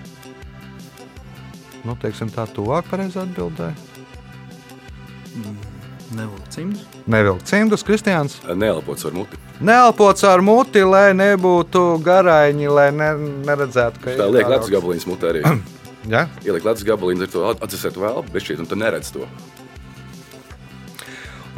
Nu, 1.85 1.93
teiksim 2.01 2.31
tā, 2.33 2.47
tuvāk 2.49 2.89
pareizā 2.89 3.21
atbildē. 3.27 3.69
Nevilkt 6.17 6.49
cimdus. 6.55 6.81
Nevilkt 7.05 7.45
cimdus, 7.45 7.83
Kristiāns. 7.85 8.39
Neelpots 8.57 9.05
ar 9.05 9.13
muti. 9.13 9.37
Neelpots 9.61 10.25
ar 10.25 10.41
muti, 10.41 10.81
lai 10.83 11.11
nebūtu 11.13 11.83
garaiņi, 12.03 12.67
lai 12.73 12.87
ne, 12.95 13.11
neredzētu, 13.45 14.01
ka 14.01 14.15
Tā 14.17 14.27
liek 14.33 14.49
ledus 14.49 14.71
gabaliņas 14.73 15.07
mutē 15.11 15.35
arī. 15.35 15.43
Ja? 16.09 16.23
Ieliek 16.47 16.63
ledus 16.65 16.81
gabaliņu, 16.87 17.25
ar 17.27 17.29
to 17.29 17.41
atdzesēt 17.67 17.97
vēl, 17.99 18.21
bet 18.33 18.41
šķiet, 18.41 18.61
un 18.63 18.67
tu 18.71 18.77
neredz 18.79 19.09
to. 19.13 19.25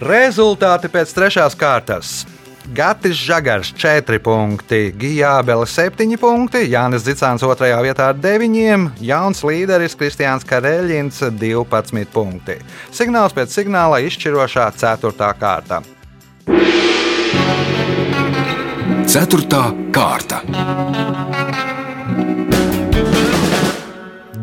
Rezultāti 0.01 0.89
pēc 0.91 1.11
trešās 1.13 1.55
kārtas. 1.55 2.25
Gatis 2.73 3.17
Žagars 3.19 3.73
4 3.75 4.19
punkti, 4.23 4.93
Gijābele 4.95 5.65
7 5.67 6.17
punkti, 6.17 6.61
Jānis 6.71 7.03
Zicāns 7.03 7.43
2. 7.43 7.67
vietā 7.83 8.07
ar 8.13 8.15
9, 8.15 8.93
jauns 9.03 9.41
līderis 9.43 9.97
Kristiāns 9.99 10.45
Kareļins 10.47 11.19
12 11.35 12.05
punkti. 12.13 12.55
Signāls 12.95 13.35
pēc 13.35 13.51
signāla 13.51 13.99
izšķirošā 14.07 14.69
4. 14.79 15.31
kārta. 15.41 15.81
Ceturtā 19.11 19.65
kārta. 19.91 20.39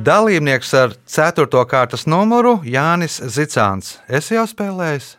Dalībnieks 0.04 0.76
ar 0.76 0.92
4. 1.08 1.64
kārtas 1.68 2.04
numuru 2.04 2.58
Jānis 2.64 3.22
Zicāns. 3.24 3.96
Es 4.08 4.28
jau 4.32 4.44
spēlēju, 4.48 5.16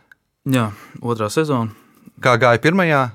Jā, 0.49 0.69
otrā 1.01 1.27
sezona. 1.33 1.78
Kā 2.23 2.35
gāja 2.41 2.61
pirmajā. 2.63 3.07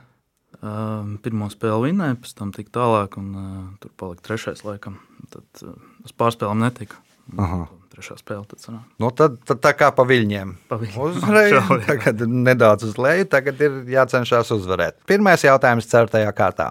Uh, 0.64 1.16
pirmo 1.20 1.50
spēli 1.52 1.90
vinnēja, 1.90 2.16
pēc 2.22 2.36
tam 2.38 2.50
tika 2.54 2.72
tālāk, 2.78 3.18
un 3.20 3.32
uh, 3.36 3.56
tur 3.82 3.90
palika 4.00 4.24
trešais 4.30 4.64
laikam. 4.64 4.96
Tad 5.32 5.64
uh, 5.66 5.74
uz 6.06 6.14
pārspēlēm 6.16 6.62
netika. 6.64 7.00
Aha. 7.36 7.66
Trešā 7.94 8.16
spēle 8.18 8.42
tad 8.50 8.58
sanāk. 8.58 8.86
Nu, 8.98 9.10
tad, 9.14 9.36
tad 9.46 9.60
tā 9.62 9.70
kā 9.78 9.90
pa 9.94 10.06
viļņiem. 10.08 10.54
Pa 10.70 10.78
viļņiem. 10.80 11.02
Uzreiz, 11.04 11.68
tagad 11.90 12.24
nedaudz 12.26 12.88
uz 12.88 12.96
leju, 12.98 13.28
tagad 13.30 13.60
ir 13.62 13.76
jācenšas 13.92 14.50
uzvarēt. 14.56 14.98
Pirmais 15.10 15.44
jautājums 15.46 15.86
ceturtajā 15.90 16.32
kārtā. 16.34 16.70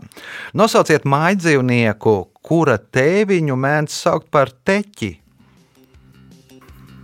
Nosauciet 0.58 1.08
mājdzīvnieku, 1.08 2.18
kura 2.44 2.76
tēviņu 2.82 3.60
mēdz 3.68 4.02
saukt 4.08 4.28
par 4.34 4.52
teķi. 4.68 5.14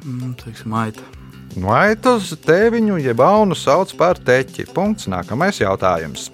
Mm, 0.04 0.36
teiksim, 0.42 0.76
aita. 0.80 1.19
Maitus 1.58 2.36
tēviņu 2.46 3.00
jeb 3.02 3.22
aunu 3.26 3.58
sauc 3.58 3.96
par 3.98 4.20
teķi. 4.22 4.68
Punkts. 4.76 5.10
Nākamais 5.10 5.62
jautājums. 5.64 6.30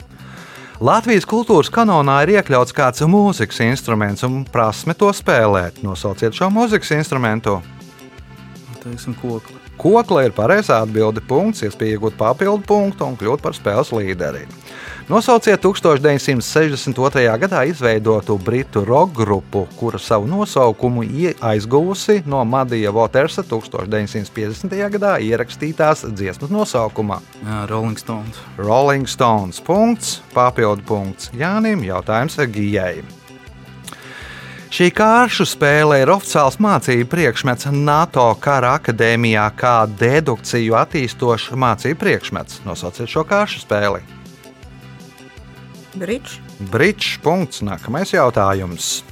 Latvijas 0.83 1.23
kultūras 1.23 1.69
kanonā 1.71 2.17
ir 2.25 2.33
iekļauts 2.33 2.75
kāds 2.75 3.05
mūzikas 3.07 3.61
instruments 3.63 4.25
un 4.27 4.41
prasme 4.43 4.91
to 4.97 5.07
spēlēt. 5.15 5.79
Nosauciet 5.85 6.35
šo 6.35 6.49
mūzikas 6.51 6.91
instrumentu. 6.97 7.61
Teiksim, 8.83 9.15
kokli. 9.21 9.61
Kokla 9.79 10.25
ir 10.27 10.35
pareizā 10.35 10.81
atbilde. 10.83 11.23
Punkts, 11.23 11.63
iespēja 11.63 11.95
iegūt 11.95 12.19
papildu 12.19 12.67
punktu 12.67 13.07
un 13.07 13.15
kļūt 13.19 13.43
par 13.43 13.55
spēles 13.55 13.91
līderi. 13.95 14.43
Nosauciet 15.05 15.61
1962. 15.61 17.37
gadā 17.37 17.59
izveidotu 17.69 18.39
britu 18.41 18.81
roka 18.85 19.13
grupu, 19.13 19.67
kura 19.77 19.99
savu 19.99 20.25
nosaukumu 20.27 21.03
aizguvusi 21.41 22.23
no 22.25 22.45
Madija 22.45 22.89
Watersa 22.91 23.43
1950. 23.43 24.73
gadā 24.89 25.19
ierakstītās 25.21 26.07
dziesmas 26.09 26.49
nosaukumā. 26.49 27.19
Jā, 27.43 27.67
Rolling 27.69 27.99
Stones. 28.01 28.41
Rolling 28.57 29.05
Stones. 29.07 29.61
Punkts, 29.61 30.23
papildu 30.33 30.81
punkts 30.87 31.29
Jānim, 31.37 31.85
jautājums 31.85 32.41
Gijai. 32.49 33.03
Šī 34.73 34.89
kāršu 34.89 35.45
spēle 35.45 36.01
ir 36.01 36.09
oficiāls 36.09 36.57
mācību 36.57 37.05
priekšmets 37.13 37.69
NATO 37.69 38.25
kara 38.41 38.79
akadēmijā, 38.79 39.45
kā 39.53 39.77
dedukciju 40.01 40.81
attīstošs 40.81 41.53
mācību 41.53 42.01
priekšmets. 42.01 42.63
Nosauciet 42.65 43.05
šo 43.05 43.21
kāršu 43.29 43.67
spēli. 43.67 44.24
Brīdžs. 45.95 47.19
Punkts. 47.23 47.61
Nākamais 47.65 48.13
jautājums. 48.13 49.03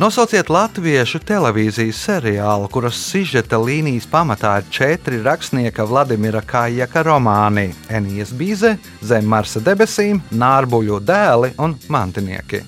Nosauciet 0.00 0.48
latviešu 0.48 1.18
televīzijas 1.28 1.98
seriālu, 2.06 2.70
kuras 2.72 2.96
sižeta 3.10 3.58
līnijas 3.60 4.06
pamatā 4.08 4.54
ir 4.62 4.70
četri 4.72 5.18
rakstnieka 5.20 5.84
Vladimira 5.84 6.40
Kājaka 6.40 7.02
romāni- 7.04 7.74
Enijas 7.98 8.32
Bīze, 8.32 8.78
Zem 9.04 9.28
Marsa 9.28 9.60
debesīm, 9.60 10.22
Nārbuļu 10.32 11.00
dēli 11.04 11.52
un 11.58 11.76
mantinieki. 11.88 12.62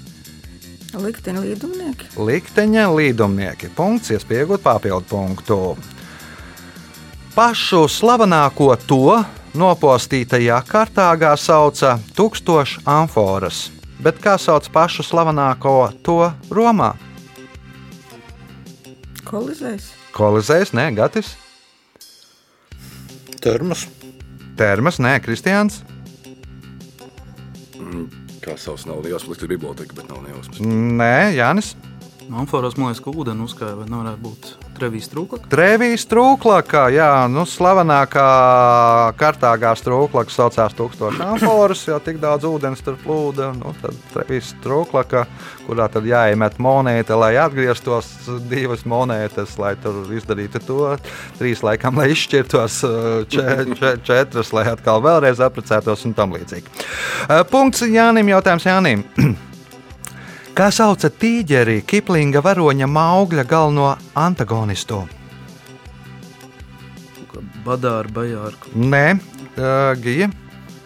Likteņa 0.93 1.41
līdumnieki. 1.41 2.11
Likteņa 2.21 2.85
līdumnieki. 2.93 3.71
Punkts, 3.77 4.11
iespējot 4.13 4.61
papildu 4.61 5.09
punktu. 5.09 5.77
Pašu 7.33 7.87
slavenāko 7.89 8.77
to 8.87 9.25
nopostītajā 9.59 10.59
kārtāgā 10.69 11.33
sauca 11.39 11.97
tūkstoš 12.17 12.79
amforas, 12.89 13.67
bet 14.03 14.19
kā 14.23 14.39
sauc 14.41 14.69
pašu 14.73 15.05
slavenāko 15.07 15.93
to 16.07 16.19
Romā? 16.51 16.93
Kolizējs. 19.29 19.93
Kolizējs, 20.13 20.75
nē, 20.77 20.91
Gatis, 20.97 21.35
Termas. 23.43 23.87
Termas, 24.57 25.01
nē, 25.03 25.17
Kristiāns, 25.25 25.81
Kā 28.43 28.57
savs 28.59 28.89
nav 28.89 29.05
liels, 29.05 29.23
likt 29.31 29.45
biblioteka, 29.47 29.95
bet 29.95 30.09
nav 30.11 30.19
nejausmas. 30.25 30.59
nē, 30.67 31.35
Jānis. 31.37 31.77
Amforos, 32.39 32.77
man 32.79 32.91
liekas, 32.91 33.03
ka 33.05 33.13
ūdeni 33.13 33.45
uzkāja, 33.45 33.75
vai 33.77 33.87
nevarētu 33.91 34.23
būt 34.23 34.47
Trevijas 34.79 35.11
trūklaka. 35.13 35.49
Trēvijas 35.53 36.05
trūklaka, 36.11 36.85
jā, 36.95 37.09
nu, 37.31 37.45
slavenākā 37.49 38.25
kārtāgā 39.21 39.73
trūklaka 39.83 40.33
saucās 40.33 40.75
tūkstoši 40.79 41.23
amforas, 41.27 41.85
jo 41.89 41.99
tik 42.03 42.19
daudz 42.23 42.47
ūdens 42.49 42.83
tur 42.85 42.97
plūda. 43.03 43.51
Nu, 43.59 43.75
tad 43.83 43.99
Trēvijas 44.15 44.55
trūklaka, 44.65 45.27
kurā 45.67 45.87
tad 45.93 46.09
jāiemet 46.09 46.59
monēta, 46.63 47.19
lai 47.21 47.35
atgrieztos 47.43 48.11
divas 48.51 48.87
monētas, 48.89 49.59
lai 49.61 49.75
tur 49.83 50.09
izdarītu 50.17 50.65
to. 50.67 50.81
Trīs 51.39 51.63
laikam, 51.67 52.01
lai 52.01 52.11
izšķirtos, 52.17 52.81
če, 53.33 53.47
če, 53.77 53.95
četras, 54.09 54.53
lai 54.57 54.67
atkal 54.73 55.05
vēlreiz 55.05 55.43
apprecētos 55.45 56.09
un 56.09 56.17
tam 56.19 56.35
līdzīgi. 56.39 56.77
Eh, 57.29 57.47
Punkts 57.53 57.85
Jānim, 57.87 58.33
jautājums 58.33 58.69
Jānim. 58.71 59.07
Kā 60.53 60.67
sauca 60.69 61.09
tīģeri 61.09 61.79
Kiplinga 61.89 62.43
varoņa 62.45 62.85
Maugļa 62.85 63.43
galveno 63.49 63.87
antagonistu? 64.21 64.99
Badāra, 67.65 68.11
bajāra. 68.13 68.59
Nē, 68.77 69.07
uh, 69.57 69.95
Gija. 70.03 70.29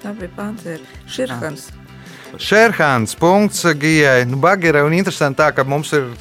Tā 0.05 0.13
bija 0.15 0.31
pantēra. 0.37 0.87
Širhans. 1.11 1.65
Šerhāns, 2.39 3.17
punkts 3.19 3.65
Gijai. 3.81 4.21
Nu, 4.31 4.39
Bagira 4.39 4.85
un 4.87 4.95
interesanti 4.95 5.41
tā, 5.41 5.49
ka 5.57 5.65
mums 5.67 5.91
ir 5.99 6.13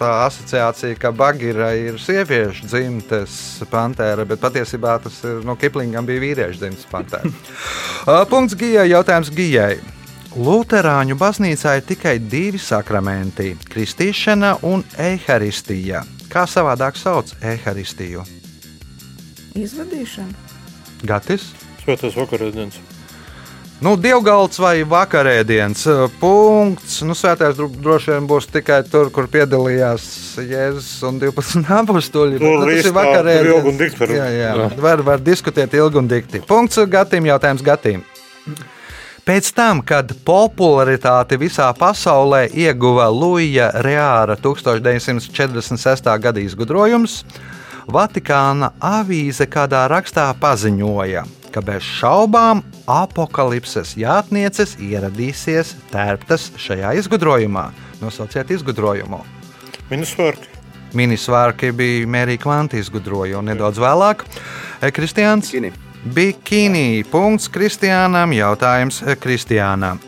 tā 0.00 0.08
asociācija, 0.24 0.96
ka 0.98 1.12
Bagira 1.14 1.68
ir 1.78 2.00
sieviešu 2.02 2.66
dzimtes 2.66 3.36
pantēra, 3.70 4.26
bet 4.26 4.42
patiesībā 4.42 4.96
tas 5.04 5.20
ir, 5.22 5.38
no 5.46 5.54
Kiplingam 5.60 6.08
bija 6.08 6.24
vīriešu 6.24 6.64
dzimtes 6.64 6.90
pantēra. 6.90 7.30
Uh, 8.08 8.22
punkts 8.24 8.54
Gijai, 8.56 8.86
jautājums 8.88 9.28
Gijai. 9.36 9.97
Luterāņu 10.36 11.16
baznīcā 11.18 11.78
ir 11.78 11.86
tikai 11.88 12.18
divi 12.20 12.58
sakramenti- 12.60 13.54
kristīšana 13.72 14.58
un 14.62 14.84
eharistija. 14.98 16.02
Kā 16.28 16.44
savādāk 16.44 16.96
sauc 17.00 17.32
eharistiju? 17.42 18.24
Izvadīšana. 19.56 20.34
Gatis? 21.04 21.48
Svētais 21.84 22.14
vakarēdienas. 22.14 22.76
Nu, 23.80 23.96
dievgalds 23.96 24.58
vai 24.58 24.82
vakarēdienas 24.84 25.84
punkts. 26.20 27.00
Nu, 27.06 27.14
svētais 27.14 27.54
dro- 27.54 27.70
droši 27.70 28.10
vien 28.10 28.26
būs 28.28 28.46
tikai 28.50 28.82
tur, 28.90 29.08
kur 29.10 29.28
piedalījās 29.28 30.36
Jēzus 30.36 31.02
un 31.08 31.20
12 31.20 31.64
apstuļi. 31.80 32.40
Nu, 32.40 32.58
un 32.60 32.66
dikti 32.68 32.92
var- 32.92 33.06
Jā, 34.08 34.26
jā. 34.34 34.54
jā. 34.56 34.76
Var, 34.82 35.02
var 35.02 35.18
diskutēt 35.18 35.72
ilgi 35.74 35.96
un 35.96 36.08
dikti. 36.08 36.40
Punkts 36.40 36.76
Gatim, 36.90 37.24
jautājums 37.24 37.62
Gatim. 37.62 38.04
Pēc 39.28 39.50
tam, 39.52 39.82
kad 39.84 40.08
popularitāti 40.24 41.36
visā 41.36 41.66
pasaulē 41.76 42.46
ieguva 42.48 43.10
Luija 43.12 43.66
Reāra 43.84 44.38
1946. 44.40 46.06
gada 46.16 46.40
izgudrojums, 46.40 47.18
Vatikāna 47.92 48.70
avīze 48.80 49.44
kādā 49.44 49.82
rakstā 49.92 50.24
paziņoja, 50.40 51.26
ka 51.52 51.60
bez 51.60 51.84
šaubām 51.84 52.62
apakalipses 52.88 53.92
jātnieces 54.00 54.72
ieradīsies 54.80 55.74
tērptas 55.92 56.46
šajā 56.56 56.94
izgudrojumā. 57.02 57.66
Nosauciet 58.00 58.54
izgudrojumu. 58.56 59.20
Minusvārki. 59.90 60.54
Minisvārki 60.96 61.74
bija 61.76 62.08
Mērija 62.08 62.40
Kvanta 62.46 62.80
izgudroja, 62.80 63.42
un 63.42 63.52
nedaudz 63.52 63.76
vēlāk 63.84 64.24
eh, 64.24 64.88
Kristiāns. 64.88 65.52
Kini. 65.52 65.74
Bikini. 66.04 67.04
Punkts 67.10 67.48
Kristiānam. 67.50 68.32
Jautājums 68.36 69.02
eh, 69.02 69.16
Kristiānam. 69.18 70.00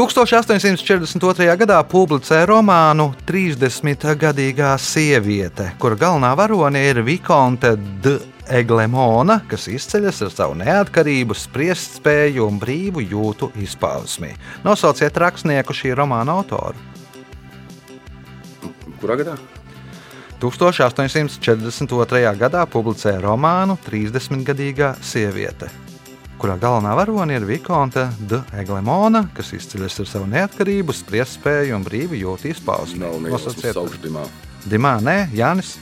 1842. 0.00 1.46
gadā 1.60 1.76
publicēja 1.84 2.46
romānu 2.48 3.10
30-gadīgā 3.28 4.70
sieviete, 4.80 5.66
kura 5.82 5.98
galvenā 5.98 6.30
varone 6.38 6.80
ir 6.88 7.02
Vikonte 7.04 7.74
D. 7.76 8.14
Eglemona, 8.50 9.40
kas 9.50 9.68
izceļas 9.70 10.22
ar 10.26 10.32
savu 10.34 10.56
neatkarību, 10.58 11.36
spriestspēju 11.36 12.48
un 12.48 12.58
brīvu 12.62 13.04
jūtu 13.12 13.52
izpausmi. 13.62 14.32
Nosauciet 14.64 15.20
rakstnieku 15.22 15.76
šī 15.76 15.94
romāna 15.98 16.40
autoru. 16.40 16.74
Kurā 19.00 19.20
gadā? 19.20 19.36
1842. 20.40 22.32
gadā 22.40 22.64
publicēja 22.70 23.20
romānu 23.20 23.76
30-gadīgā 23.84 24.94
sieviete, 25.04 25.68
kurā 26.40 26.56
galvenā 26.60 26.94
varone 26.96 27.36
ir 27.36 27.44
Vikonte 27.44 28.06
D. 28.24 28.40
Eglemona, 28.62 29.26
kas 29.36 29.52
izceļas 29.58 30.00
ar 30.00 30.08
savu 30.08 30.30
neatkarību, 30.32 30.96
spriestspēju 30.96 31.76
un 31.76 31.84
izpausmi. 32.54 33.02
Nav 33.04 33.20
nejausmas 33.20 33.50
Nosauciet, 33.50 33.76
saukšdimā. 33.76 34.24
Dimā, 34.70 34.96
nē, 35.04 35.18
Jānis, 35.36 35.76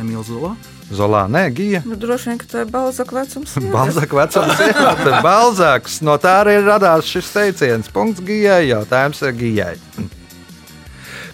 Emīls 0.00 0.32
Zola. 0.32 0.54
Zolā, 0.94 1.24
nē, 1.28 1.46
Gija. 1.52 1.84
Nu, 1.88 1.96
droši 2.00 2.30
vien, 2.30 2.40
ka 2.40 2.48
tā 2.48 2.64
ir 2.64 2.72
Balzaka 2.72 3.16
vecums. 3.16 3.54
Balzaka 3.76 4.18
vecums 4.22 4.60
ir 4.64 5.20
Balzaks. 5.24 6.00
No 6.04 6.16
tā 6.20 6.38
arī 6.42 6.58
radās 6.64 7.08
šis 7.08 7.32
teiciens. 7.32 7.88
Punkts 7.92 8.24
Gijai, 8.24 8.66
jautājums 8.72 9.24
Gijai. 9.36 9.78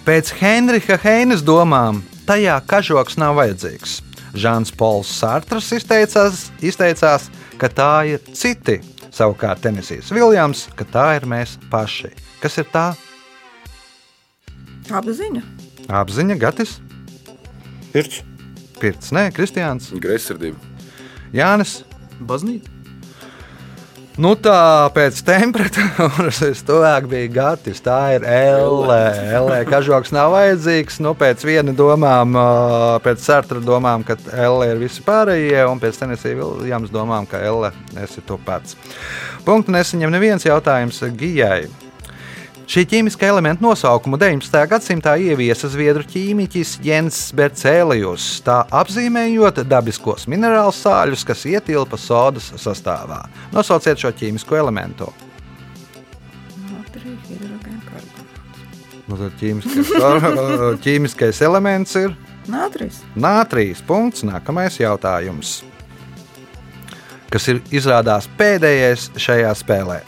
Pēc 0.07 0.30
Henriha 0.40 0.96
Heinas 1.03 1.42
domām, 1.44 2.01
tajā 2.28 2.57
kažoks 2.68 3.18
nav 3.20 3.36
vajadzīgs. 3.36 3.98
Žāns 4.32 4.72
Pols 4.72 5.11
Sartrs 5.12 5.68
izteicās, 5.76 6.46
izteicās, 6.64 7.28
ka 7.61 7.68
tā 7.68 7.92
ir 8.14 8.22
citi. 8.32 8.78
Savukārt 9.11 9.61
Tenisijas 9.64 10.12
Viljams, 10.14 10.68
ka 10.78 10.86
tā 10.86 11.07
ir 11.18 11.26
mēs 11.28 11.57
paši. 11.70 12.12
Kas 12.40 12.57
ir 12.62 12.68
tā? 12.72 12.92
Apziņa. 14.90 15.42
Apziņa, 15.90 16.38
Gatis, 16.40 16.78
Pirts. 17.92 18.22
Pirts, 18.80 19.11
Nē, 19.12 19.28
Kristiāns, 19.34 19.90
Greizsirdība. 20.01 20.57
Jānis. 21.34 21.80
Baznīca. 22.22 22.80
Nu, 24.20 24.34
tā 24.36 24.90
pēc 24.92 25.22
temperatūras 25.24 26.42
es 26.50 26.60
tuvāk 26.68 27.06
biju 27.08 27.30
Gatis. 27.32 27.80
Tā 27.80 27.96
ir 28.18 28.26
L. 28.28 28.84
L. 28.92 29.48
Kažoks 29.70 30.12
nav 30.12 30.34
vajadzīgs. 30.34 30.98
Nu, 31.00 31.14
pēc 31.16 31.44
viena 31.48 31.72
domām, 31.76 32.36
pēc 33.04 33.24
Sartra 33.24 33.62
domām, 33.64 34.04
ka 34.04 34.18
L 34.44 34.60
ir 34.68 34.80
visi 34.82 35.00
pārējie, 35.06 35.64
un 35.70 35.80
pēc 35.80 36.02
Tenisija 36.02 36.36
Viljams 36.36 36.92
domām, 36.92 37.28
ka 37.30 37.40
L 37.48 37.70
esi 38.04 38.20
tu 38.26 38.36
pats. 38.44 38.76
Punktu 39.46 39.72
nesaņem 39.72 40.12
neviens 40.12 40.44
jautājums 40.44 41.00
Gijai. 41.16 41.64
Šī 42.70 42.84
ķīmiskā 42.86 43.26
elementa 43.26 43.64
nosaukumu 43.64 44.14
19. 44.20 44.60
gadsimtā 44.70 45.16
ieviesa 45.18 45.66
zviedru 45.72 46.04
ķīmiķis 46.06 46.76
Jens 46.86 47.16
Bercēlijus, 47.34 48.26
tā 48.46 48.60
apzīmējot 48.78 49.64
dabiskos 49.66 50.28
minerālu 50.30 50.70
sāļus, 50.76 51.24
kas 51.26 51.42
ietilpa 51.50 51.98
sodas 51.98 52.52
sastāvā. 52.62 53.24
Nosauciet 53.50 53.98
šo 53.98 54.12
ķīmisko 54.20 54.60
elementu. 54.60 55.08
Nu, 59.10 59.18
tad 59.18 59.34
ķīmiskais, 59.42 59.90
ķīmiskais 60.86 61.42
elements 61.42 61.98
ir 61.98 62.14
Natrijs. 62.46 63.02
nātrīs. 63.18 63.82
Punkts. 63.82 64.22
Nākamais 64.22 64.78
jautājums. 64.78 65.64
Kas 67.34 67.50
ir 67.50 67.64
izrādās 67.74 68.30
pēdējais 68.38 69.10
šajā 69.18 69.58
spēlē? 69.58 70.00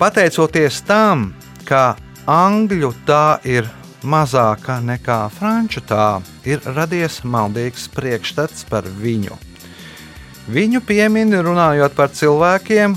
Pateicoties 0.00 0.78
tam, 0.88 1.26
ka 1.68 1.92
angļu 2.24 2.88
tā 3.04 3.36
ir 3.44 3.66
mazāka 4.00 4.78
nekā 4.80 5.26
franču 5.34 5.82
tā, 5.84 6.22
ir 6.48 6.62
radies 6.72 7.18
maldīgs 7.20 7.84
priekšstats 7.92 8.64
par 8.70 8.88
viņu. 8.88 9.36
Viņu 10.48 10.80
piemin 10.88 11.36
runājot 11.44 11.92
par 11.98 12.08
cilvēkiem, 12.16 12.94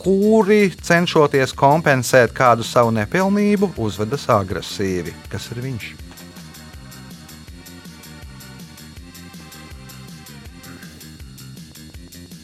kuri 0.00 0.70
cenšoties 0.72 1.52
kompensēt 1.52 2.32
kādu 2.32 2.64
savu 2.64 2.94
nepilnību, 2.96 3.74
uzvedas 3.76 4.24
agresīvi. 4.32 5.12
Kas 5.28 5.50
ir 5.52 5.60
viņš? 5.66 5.90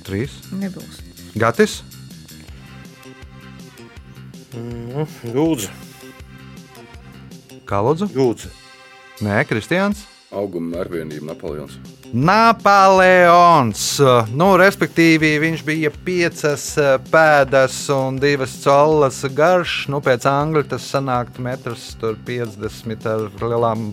Trīs. 0.04 0.36
Nebūs. 0.52 1.00
Gatis, 1.40 1.80
Nu, 4.52 5.06
Jūdzi. 5.24 5.70
Kalodzu, 7.68 8.08
Jūdzi. 8.12 8.50
Nē, 9.24 9.42
Kristians. 9.48 10.04
Auguma 10.32 10.78
mērvienība 10.78 11.30
Napoleons. 11.30 11.76
Napoleons. 12.12 13.82
Nu, 14.36 14.50
respektīvi, 14.60 15.34
viņš 15.40 15.64
bija 15.64 15.92
piecas 16.04 16.66
pēdas 17.12 17.76
un 17.92 18.18
divas 18.20 18.58
colas 18.60 19.22
garš. 19.32 19.86
Nu, 19.92 20.02
pēc 20.04 20.28
angļu 20.28 20.66
tas 20.72 20.88
sanāktu 20.92 21.44
metrs 21.44 21.92
tur 22.00 22.18
50 22.28 23.08
ar 23.08 23.28
lielām 23.40 23.90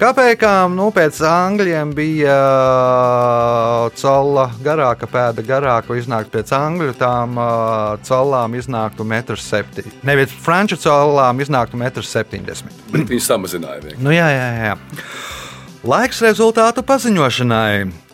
kapekām. 0.00 0.74
Nu, 0.76 0.88
pēc 0.94 1.18
angļiem 1.28 1.92
bija 1.96 2.34
eh, 2.34 3.96
cola 4.00 4.48
garāka, 4.64 5.08
pēda 5.10 5.44
garāka. 5.46 5.96
Iznākt 5.98 6.32
pēc 6.34 6.52
angļu 6.56 6.94
tām 6.98 7.38
uh, 7.38 7.94
colām 8.06 8.56
iznāktu 8.58 9.06
metrs 9.06 9.46
septiņi. 9.50 9.92
Nevis 10.06 10.34
franču 10.44 10.78
colām 10.80 11.40
iznāktu 11.44 11.78
metrs 11.80 12.12
septiņdesmit. 12.14 12.84
Bet 12.92 13.08
viņi 13.12 13.24
samazināja 13.24 13.82
vienkārši. 13.84 14.04
Nu, 14.04 14.14
jā, 14.14 14.28
jā, 14.34 14.48
jā. 14.70 14.74
Laiks 15.84 16.22
rezultātu 16.24 16.84
paziņošanai. 16.86 18.04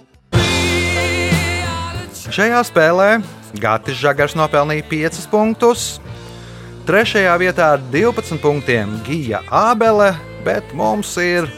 Šajā 2.30 2.60
spēlē 2.66 3.10
Gatis 3.58 3.98
Žagars 3.98 4.36
nopelnīja 4.38 4.86
5 4.90 5.24
punktus. 5.32 5.88
Trešajā 6.86 7.32
vietā 7.42 7.72
ar 7.76 7.82
12 7.92 8.38
punktiem 8.42 8.92
Gija 9.06 9.42
Ābele, 9.50 10.12
bet 10.46 10.70
mums 10.74 11.12
ir 11.22 11.50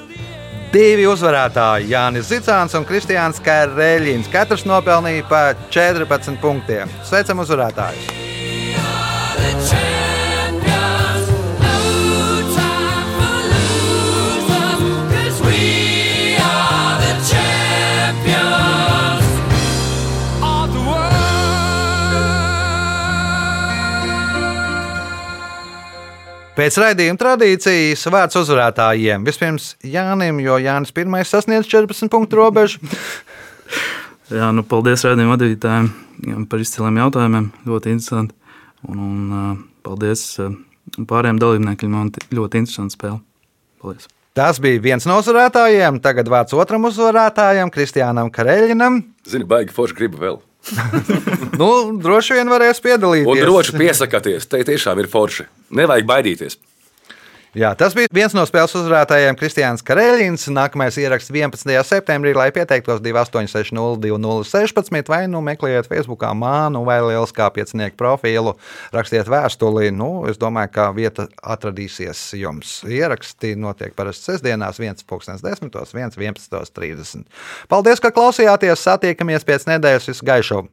divi 0.72 1.04
uzvarētāji- 1.08 1.90
Jānis 1.92 2.30
Zicāns 2.32 2.74
un 2.78 2.86
Kristiāns 2.88 3.40
Kērēļins. 3.44 4.30
Katrs 4.32 4.64
nopelnīja 4.68 5.28
pa 5.28 5.44
14 5.70 6.40
punktiem. 6.40 6.90
Sveicam 7.04 7.44
uzvarētājus! 7.44 8.22
Pēc 26.52 26.76
raidījuma 26.76 27.16
tradīcijas 27.16 28.02
vārds 28.12 28.36
uzvarētājiem. 28.36 29.22
Vispirms 29.24 29.70
Jānim, 29.88 30.36
jo 30.44 30.58
Jānis 30.60 30.92
pirmais 30.92 31.30
sasniedz 31.32 31.64
14 31.70 32.12
punktu 32.12 32.36
robežu. 32.36 32.82
Jā, 34.36 34.50
nu, 34.52 34.60
paldies 34.68 35.04
rādījuma 35.06 35.38
vadītājiem 35.38 36.44
par 36.52 36.60
izciliem 36.60 37.00
jautājumiem. 37.00 37.48
Ļoti 37.68 37.94
interesanti. 37.96 38.36
Un, 38.84 39.00
un 39.00 39.56
paldies 39.86 40.26
pārējiem 41.08 41.40
dalībniekiem. 41.40 41.96
Man 41.96 42.12
ļoti 42.36 42.60
interesanti 42.60 42.98
spēle. 42.98 43.22
Paldies! 43.80 44.12
Tas 44.36 44.60
bija 44.60 44.80
viens 44.92 45.08
no 45.08 45.18
uzvarētājiem. 45.24 46.04
Tagad 46.04 46.28
vārds 46.32 46.52
otram 46.56 46.84
uzvarētājam, 46.88 47.72
Kristiānam 47.72 48.28
Kareļinam. 48.32 49.02
Zini, 49.28 49.48
baigi 49.48 49.72
forši 49.76 50.02
gribu 50.04 50.20
vēl. 50.20 50.42
Nu, 51.60 51.68
droši 52.02 52.38
vien 52.38 52.50
varēs 52.50 52.80
piedalīties. 52.82 53.28
Un 53.28 53.40
droši 53.42 53.74
piesakāties, 53.76 54.46
te 54.50 54.62
tiešām 54.66 55.00
ir 55.02 55.08
forši. 55.12 55.46
Nevajag 55.78 56.08
baidīties. 56.08 56.58
Jā, 57.52 57.74
tas 57.76 57.92
bija 57.92 58.08
viens 58.16 58.32
no 58.32 58.40
spēles 58.48 58.72
uzvarētājiem, 58.78 59.36
Kristiāns 59.36 59.82
Kareļins. 59.84 60.46
Nākamais 60.56 60.96
ieraksts 60.96 61.28
11. 61.28 61.68
septembrī, 61.84 62.32
lai 62.32 62.48
pieteiktos 62.54 63.02
28602016 63.04 65.10
vai 65.12 65.28
nu 65.28 65.42
meklējiet 65.44 65.84
Facebook 65.90 66.24
mānu 66.32 66.80
vai 66.88 66.96
lieliskā 67.04 67.50
piecinieku 67.52 68.00
profilu, 68.00 68.56
rakstiet 68.96 69.28
vēstuli. 69.28 69.92
Nu, 69.92 70.24
es 70.32 70.40
domāju, 70.40 70.72
ka 70.78 70.88
vieta 70.96 71.28
atradīsies 71.44 72.32
jums. 72.40 72.88
Ieraksti 72.88 73.52
notiek 73.60 73.92
parasti 74.00 74.32
sestdienās, 74.32 74.80
1.10, 74.80 75.44
1.11.30. 75.44 77.28
Paldies, 77.68 78.00
ka 78.00 78.08
klausījāties! 78.16 78.80
Satiekamies 78.80 79.44
pēc 79.44 79.68
nedēļas 79.68 80.08
visu 80.08 80.24
gaišu! 80.24 80.64